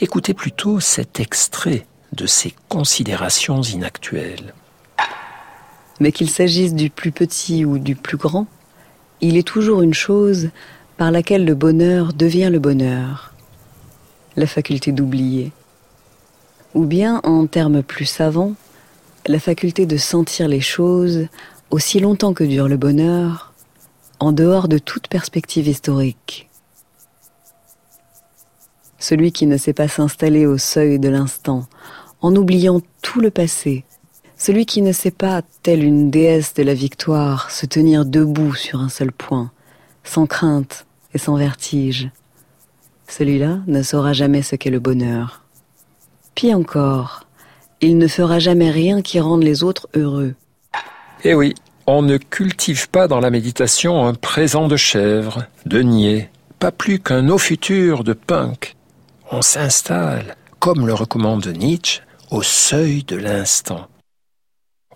Écoutez 0.00 0.34
plutôt 0.34 0.80
cet 0.80 1.20
extrait 1.20 1.86
de 2.12 2.26
ses 2.26 2.52
considérations 2.68 3.62
inactuelles. 3.62 4.52
Mais 6.00 6.10
qu'il 6.10 6.28
s'agisse 6.28 6.74
du 6.74 6.90
plus 6.90 7.12
petit 7.12 7.64
ou 7.64 7.78
du 7.78 7.94
plus 7.94 8.16
grand, 8.16 8.48
il 9.20 9.36
est 9.36 9.46
toujours 9.46 9.82
une 9.82 9.94
chose 9.94 10.50
par 10.96 11.12
laquelle 11.12 11.44
le 11.44 11.54
bonheur 11.54 12.12
devient 12.12 12.50
le 12.50 12.58
bonheur, 12.58 13.34
la 14.34 14.48
faculté 14.48 14.90
d'oublier. 14.90 15.52
Ou 16.74 16.86
bien, 16.86 17.20
en 17.22 17.46
termes 17.46 17.84
plus 17.84 18.06
savants, 18.06 18.54
la 19.28 19.38
faculté 19.38 19.86
de 19.86 19.96
sentir 19.96 20.48
les 20.48 20.60
choses 20.60 21.28
aussi 21.70 22.00
longtemps 22.00 22.34
que 22.34 22.42
dure 22.42 22.66
le 22.66 22.76
bonheur, 22.76 23.51
en 24.22 24.30
dehors 24.30 24.68
de 24.68 24.78
toute 24.78 25.08
perspective 25.08 25.66
historique. 25.66 26.48
Celui 29.00 29.32
qui 29.32 29.46
ne 29.46 29.56
sait 29.56 29.72
pas 29.72 29.88
s'installer 29.88 30.46
au 30.46 30.58
seuil 30.58 31.00
de 31.00 31.08
l'instant, 31.08 31.66
en 32.20 32.36
oubliant 32.36 32.80
tout 33.02 33.20
le 33.20 33.32
passé, 33.32 33.84
celui 34.36 34.64
qui 34.64 34.80
ne 34.80 34.92
sait 34.92 35.10
pas, 35.10 35.42
telle 35.64 35.82
une 35.82 36.08
déesse 36.08 36.54
de 36.54 36.62
la 36.62 36.72
victoire, 36.72 37.50
se 37.50 37.66
tenir 37.66 38.04
debout 38.04 38.54
sur 38.54 38.80
un 38.80 38.88
seul 38.88 39.10
point, 39.10 39.50
sans 40.04 40.26
crainte 40.26 40.86
et 41.14 41.18
sans 41.18 41.34
vertige, 41.34 42.08
celui-là 43.08 43.58
ne 43.66 43.82
saura 43.82 44.12
jamais 44.12 44.42
ce 44.42 44.54
qu'est 44.54 44.70
le 44.70 44.78
bonheur. 44.78 45.42
Pis 46.36 46.54
encore, 46.54 47.26
il 47.80 47.98
ne 47.98 48.06
fera 48.06 48.38
jamais 48.38 48.70
rien 48.70 49.02
qui 49.02 49.18
rende 49.18 49.42
les 49.42 49.64
autres 49.64 49.88
heureux. 49.94 50.36
Eh 51.24 51.34
oui, 51.34 51.54
on 51.92 52.00
ne 52.00 52.16
cultive 52.16 52.88
pas 52.88 53.06
dans 53.06 53.20
la 53.20 53.28
méditation 53.28 54.06
un 54.06 54.14
présent 54.14 54.66
de 54.66 54.78
chèvre, 54.78 55.44
de 55.66 55.82
niais, 55.82 56.30
pas 56.58 56.72
plus 56.72 56.98
qu'un 56.98 57.28
au 57.28 57.36
futur 57.36 58.02
de 58.02 58.14
punk. 58.14 58.76
On 59.30 59.42
s'installe, 59.42 60.36
comme 60.58 60.86
le 60.86 60.94
recommande 60.94 61.46
Nietzsche, 61.48 62.00
au 62.30 62.42
seuil 62.42 63.04
de 63.04 63.16
l'instant. 63.16 63.88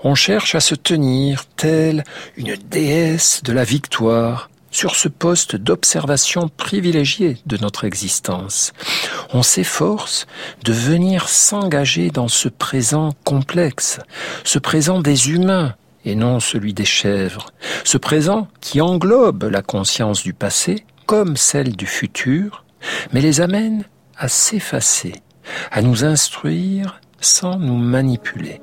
On 0.04 0.14
cherche 0.14 0.54
à 0.54 0.61
se 0.61 0.74
tenir, 0.74 1.44
telle 1.56 2.02
une 2.38 2.56
déesse 2.56 3.42
de 3.42 3.52
la 3.52 3.64
victoire, 3.64 4.48
sur 4.70 4.96
ce 4.96 5.09
poste 5.09 5.54
d'observation 5.54 6.48
privilégié 6.48 7.37
de 7.44 7.59
notre 7.59 7.85
existence. 7.85 8.72
On 9.35 9.42
s'efforce 9.42 10.26
de 10.64 10.72
venir 10.72 11.28
s'engager 11.28 12.09
dans 12.09 12.28
ce 12.28 12.48
présent 12.48 13.12
complexe, 13.24 14.00
ce 14.44 14.59
présent 14.59 15.00
des 15.00 15.30
humains 15.30 15.74
et 16.06 16.14
non 16.14 16.40
celui 16.40 16.72
des 16.72 16.84
chèvres, 16.84 17.50
ce 17.84 17.98
présent 17.98 18.48
qui 18.60 18.80
englobe 18.80 19.44
la 19.44 19.60
conscience 19.60 20.22
du 20.22 20.32
passé 20.32 20.86
comme 21.04 21.36
celle 21.36 21.76
du 21.76 21.86
futur, 21.86 22.64
mais 23.12 23.20
les 23.20 23.40
amène 23.40 23.84
à 24.16 24.28
s'effacer, 24.28 25.12
à 25.70 25.82
nous 25.82 26.04
instruire 26.04 27.00
sans 27.20 27.58
nous 27.58 27.76
manipuler. 27.76 28.60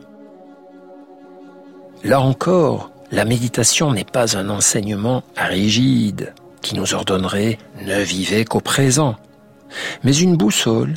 Là 2.03 2.21
encore, 2.21 2.91
la 3.11 3.25
méditation 3.25 3.91
n'est 3.91 4.03
pas 4.03 4.37
un 4.37 4.49
enseignement 4.49 5.23
rigide 5.37 6.33
qui 6.61 6.75
nous 6.75 6.93
ordonnerait 6.93 7.57
ne 7.85 8.01
vivez 8.01 8.45
qu'au 8.45 8.61
présent, 8.61 9.17
mais 10.03 10.15
une 10.15 10.37
boussole 10.37 10.93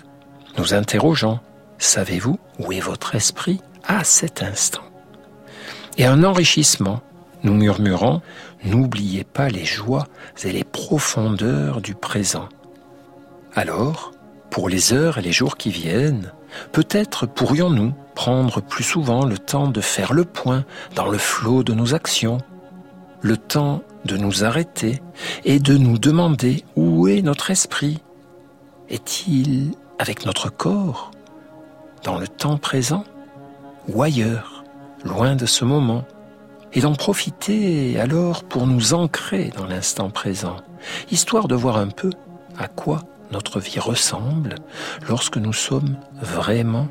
nous 0.59 0.75
interrogeant. 0.75 1.41
Savez-vous 1.79 2.39
où 2.59 2.73
est 2.73 2.81
votre 2.81 3.15
esprit 3.15 3.61
à 3.87 4.05
cet 4.05 4.43
instant? 4.43 4.86
Et 5.99 6.05
un 6.05 6.25
enrichissement 6.25 7.01
nous 7.43 7.55
murmurant 7.55 8.23
n'oubliez 8.65 9.25
pas 9.25 9.49
les 9.49 9.65
joies 9.65 10.07
et 10.45 10.53
les 10.53 10.65
profondeurs 10.65 11.81
du 11.81 11.95
présent. 11.95 12.49
Alors, 13.55 14.13
pour 14.51 14.69
les 14.69 14.93
heures 14.93 15.19
et 15.19 15.23
les 15.23 15.33
jours 15.33 15.57
qui 15.57 15.71
viennent, 15.71 16.33
peut-être 16.73 17.27
pourrions-nous 17.27 17.95
prendre 18.15 18.61
plus 18.61 18.85
souvent 18.85 19.25
le 19.25 19.39
temps 19.39 19.69
de 19.69 19.81
faire 19.81 20.13
le 20.13 20.25
point 20.25 20.65
dans 20.95 21.09
le 21.09 21.19
flot 21.19 21.63
de 21.63 21.75
nos 21.75 21.95
actions, 21.95 22.39
le 23.21 23.37
temps 23.37 23.83
de 24.05 24.17
nous 24.17 24.45
arrêter 24.45 25.03
et 25.45 25.59
de 25.59 25.77
nous 25.77 25.99
demander 25.99 26.65
où 26.77 27.09
est 27.09 27.23
notre 27.23 27.51
esprit. 27.51 28.01
Est-il 28.89 29.73
avec 29.99 30.27
notre 30.27 30.51
corps, 30.51 31.11
dans 32.05 32.19
le 32.19 32.29
temps 32.29 32.59
présent, 32.59 33.05
ou 33.89 34.03
ailleurs, 34.03 34.56
loin 35.07 35.37
de 35.37 35.47
ce 35.47 35.65
moment, 35.65 36.05
et 36.73 36.81
d'en 36.81 36.95
profiter 36.95 37.99
alors 37.99 38.45
pour 38.45 38.67
nous 38.67 38.93
ancrer 38.93 39.51
dans 39.57 39.67
l'instant 39.67 40.11
présent, 40.11 40.57
histoire 41.11 41.49
de 41.49 41.55
voir 41.55 41.79
un 41.79 41.89
peu 41.89 42.11
à 42.59 42.69
quoi 42.69 43.03
notre 43.33 43.61
vie 43.61 43.79
ressemble 43.79 44.57
lorsque 45.09 45.39
nous 45.39 45.53
sommes 45.53 45.97
vraiment 46.21 46.89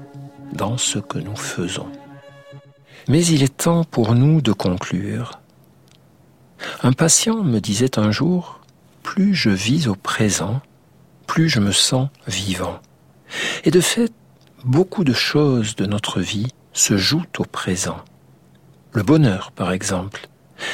dans 0.53 0.77
ce 0.77 0.99
que 0.99 1.19
nous 1.19 1.35
faisons. 1.35 1.87
Mais 3.07 3.23
il 3.25 3.43
est 3.43 3.57
temps 3.57 3.83
pour 3.83 4.15
nous 4.15 4.41
de 4.41 4.53
conclure. 4.53 5.39
Un 6.81 6.93
patient 6.93 7.43
me 7.43 7.59
disait 7.59 7.99
un 7.99 8.11
jour, 8.11 8.61
plus 9.03 9.35
je 9.35 9.51
vis 9.51 9.87
au 9.87 9.95
présent, 9.95 10.61
plus 11.27 11.49
je 11.49 11.59
me 11.59 11.71
sens 11.71 12.09
vivant. 12.27 12.79
Et 13.63 13.71
de 13.71 13.81
fait, 13.81 14.11
beaucoup 14.63 15.03
de 15.03 15.13
choses 15.13 15.75
de 15.75 15.85
notre 15.85 16.21
vie 16.21 16.47
se 16.75 16.97
jouent 16.97 17.25
au 17.39 17.45
présent. 17.45 17.97
Le 18.91 19.01
bonheur, 19.01 19.51
par 19.51 19.71
exemple. 19.71 20.27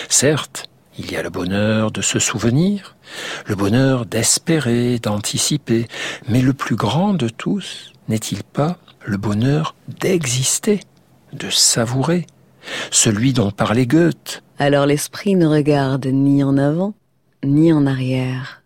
Certes, 0.10 0.70
il 0.98 1.10
y 1.12 1.16
a 1.16 1.24
le 1.24 1.30
bonheur 1.30 1.92
de 1.92 2.02
se 2.02 2.20
souvenir, 2.20 2.98
le 3.48 3.56
bonheur 3.56 4.06
d'espérer, 4.06 5.00
d'anticiper, 5.00 5.88
mais 6.28 6.42
le 6.42 6.54
plus 6.54 6.76
grand 6.76 7.14
de 7.14 7.30
tous 7.30 7.94
n'est-il 8.10 8.44
pas 8.44 8.78
le 9.06 9.18
bonheur 9.18 9.76
d'exister, 9.88 10.82
de 11.34 11.50
savourer, 11.50 12.28
celui 12.92 13.34
dont 13.34 13.52
parlait 13.52 13.88
Goethe. 13.88 14.44
Alors 14.60 14.86
l'esprit 14.86 15.36
ne 15.36 15.48
regarde 15.48 16.06
ni 16.06 16.44
en 16.44 16.58
avant, 16.58 16.94
ni 17.44 17.72
en 17.74 17.88
arrière. 17.88 18.62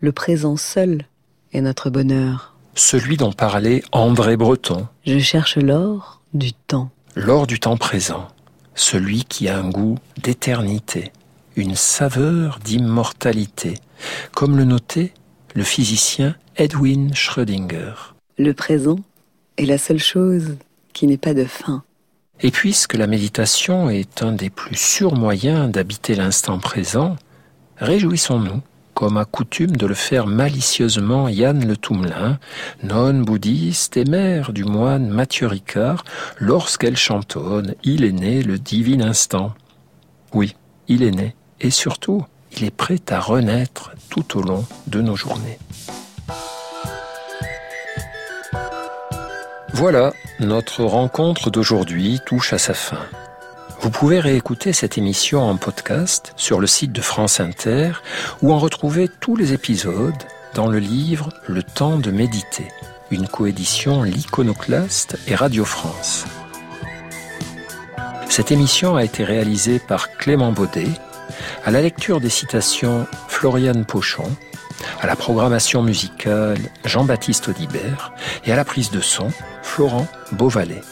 Le 0.00 0.12
présent 0.12 0.56
seul 0.56 1.04
est 1.52 1.60
notre 1.60 1.90
bonheur. 1.90 2.49
Celui 2.82 3.18
dont 3.18 3.30
parlait 3.30 3.82
André 3.92 4.38
Breton. 4.38 4.88
Je 5.06 5.18
cherche 5.18 5.58
l'or 5.58 6.22
du 6.32 6.54
temps. 6.54 6.90
L'or 7.14 7.46
du 7.46 7.60
temps 7.60 7.76
présent, 7.76 8.26
celui 8.74 9.24
qui 9.24 9.50
a 9.50 9.58
un 9.58 9.68
goût 9.68 9.98
d'éternité, 10.22 11.12
une 11.56 11.76
saveur 11.76 12.58
d'immortalité, 12.64 13.74
comme 14.32 14.56
le 14.56 14.64
notait 14.64 15.12
le 15.54 15.62
physicien 15.62 16.34
Edwin 16.56 17.12
Schrödinger. 17.14 18.14
Le 18.38 18.54
présent 18.54 18.98
est 19.58 19.66
la 19.66 19.78
seule 19.78 20.00
chose 20.00 20.56
qui 20.94 21.06
n'est 21.06 21.18
pas 21.18 21.34
de 21.34 21.44
fin. 21.44 21.84
Et 22.40 22.50
puisque 22.50 22.94
la 22.94 23.06
méditation 23.06 23.90
est 23.90 24.22
un 24.22 24.32
des 24.32 24.50
plus 24.50 24.76
sûrs 24.76 25.14
moyens 25.14 25.70
d'habiter 25.70 26.14
l'instant 26.14 26.58
présent, 26.58 27.16
réjouissons-nous, 27.76 28.62
comme 29.00 29.16
a 29.16 29.24
coutume 29.24 29.76
de 29.76 29.86
le 29.86 29.94
faire 29.94 30.26
malicieusement 30.26 31.30
Yann 31.30 31.66
Le 31.66 31.74
Toumelin, 31.74 32.38
nonne 32.82 33.24
bouddhiste 33.24 33.96
et 33.96 34.04
mère 34.04 34.52
du 34.52 34.64
moine 34.64 35.08
Mathieu 35.08 35.46
Ricard, 35.46 36.04
lorsqu'elle 36.38 36.98
chantonne 36.98 37.74
Il 37.82 38.04
est 38.04 38.12
né 38.12 38.42
le 38.42 38.58
divin 38.58 39.00
instant. 39.00 39.54
Oui, 40.34 40.54
il 40.86 41.02
est 41.02 41.12
né, 41.12 41.34
et 41.62 41.70
surtout, 41.70 42.26
il 42.52 42.62
est 42.62 42.70
prêt 42.70 43.00
à 43.08 43.20
renaître 43.20 43.92
tout 44.10 44.36
au 44.36 44.42
long 44.42 44.66
de 44.86 45.00
nos 45.00 45.16
journées. 45.16 45.58
Voilà, 49.72 50.12
notre 50.40 50.84
rencontre 50.84 51.50
d'aujourd'hui 51.50 52.20
touche 52.26 52.52
à 52.52 52.58
sa 52.58 52.74
fin. 52.74 53.00
Vous 53.82 53.90
pouvez 53.90 54.20
réécouter 54.20 54.74
cette 54.74 54.98
émission 54.98 55.40
en 55.40 55.56
podcast 55.56 56.34
sur 56.36 56.60
le 56.60 56.66
site 56.66 56.92
de 56.92 57.00
France 57.00 57.40
Inter 57.40 57.92
ou 58.42 58.52
en 58.52 58.58
retrouver 58.58 59.08
tous 59.08 59.36
les 59.36 59.54
épisodes 59.54 60.12
dans 60.54 60.66
le 60.66 60.78
livre 60.78 61.30
Le 61.48 61.62
temps 61.62 61.96
de 61.96 62.10
méditer, 62.10 62.68
une 63.10 63.26
coédition 63.26 64.02
L'Iconoclaste 64.02 65.18
et 65.26 65.34
Radio 65.34 65.64
France. 65.64 66.26
Cette 68.28 68.52
émission 68.52 68.96
a 68.96 69.04
été 69.04 69.24
réalisée 69.24 69.78
par 69.78 70.12
Clément 70.18 70.52
Baudet, 70.52 70.88
à 71.64 71.70
la 71.70 71.80
lecture 71.80 72.20
des 72.20 72.28
citations 72.28 73.06
Floriane 73.28 73.86
Pochon, 73.86 74.30
à 75.00 75.06
la 75.06 75.16
programmation 75.16 75.82
musicale 75.82 76.58
Jean-Baptiste 76.84 77.48
Audibert 77.48 78.12
et 78.44 78.52
à 78.52 78.56
la 78.56 78.66
prise 78.66 78.90
de 78.90 79.00
son 79.00 79.32
Florent 79.62 80.06
Beauvalet. 80.32 80.82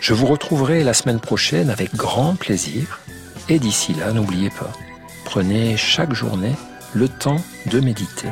Je 0.00 0.14
vous 0.14 0.26
retrouverai 0.26 0.84
la 0.84 0.94
semaine 0.94 1.20
prochaine 1.20 1.70
avec 1.70 1.94
grand 1.94 2.36
plaisir 2.36 3.00
et 3.48 3.58
d'ici 3.58 3.94
là, 3.94 4.12
n'oubliez 4.12 4.50
pas, 4.50 4.72
prenez 5.24 5.76
chaque 5.76 6.12
journée 6.12 6.54
le 6.94 7.08
temps 7.08 7.40
de 7.66 7.80
méditer. 7.80 8.28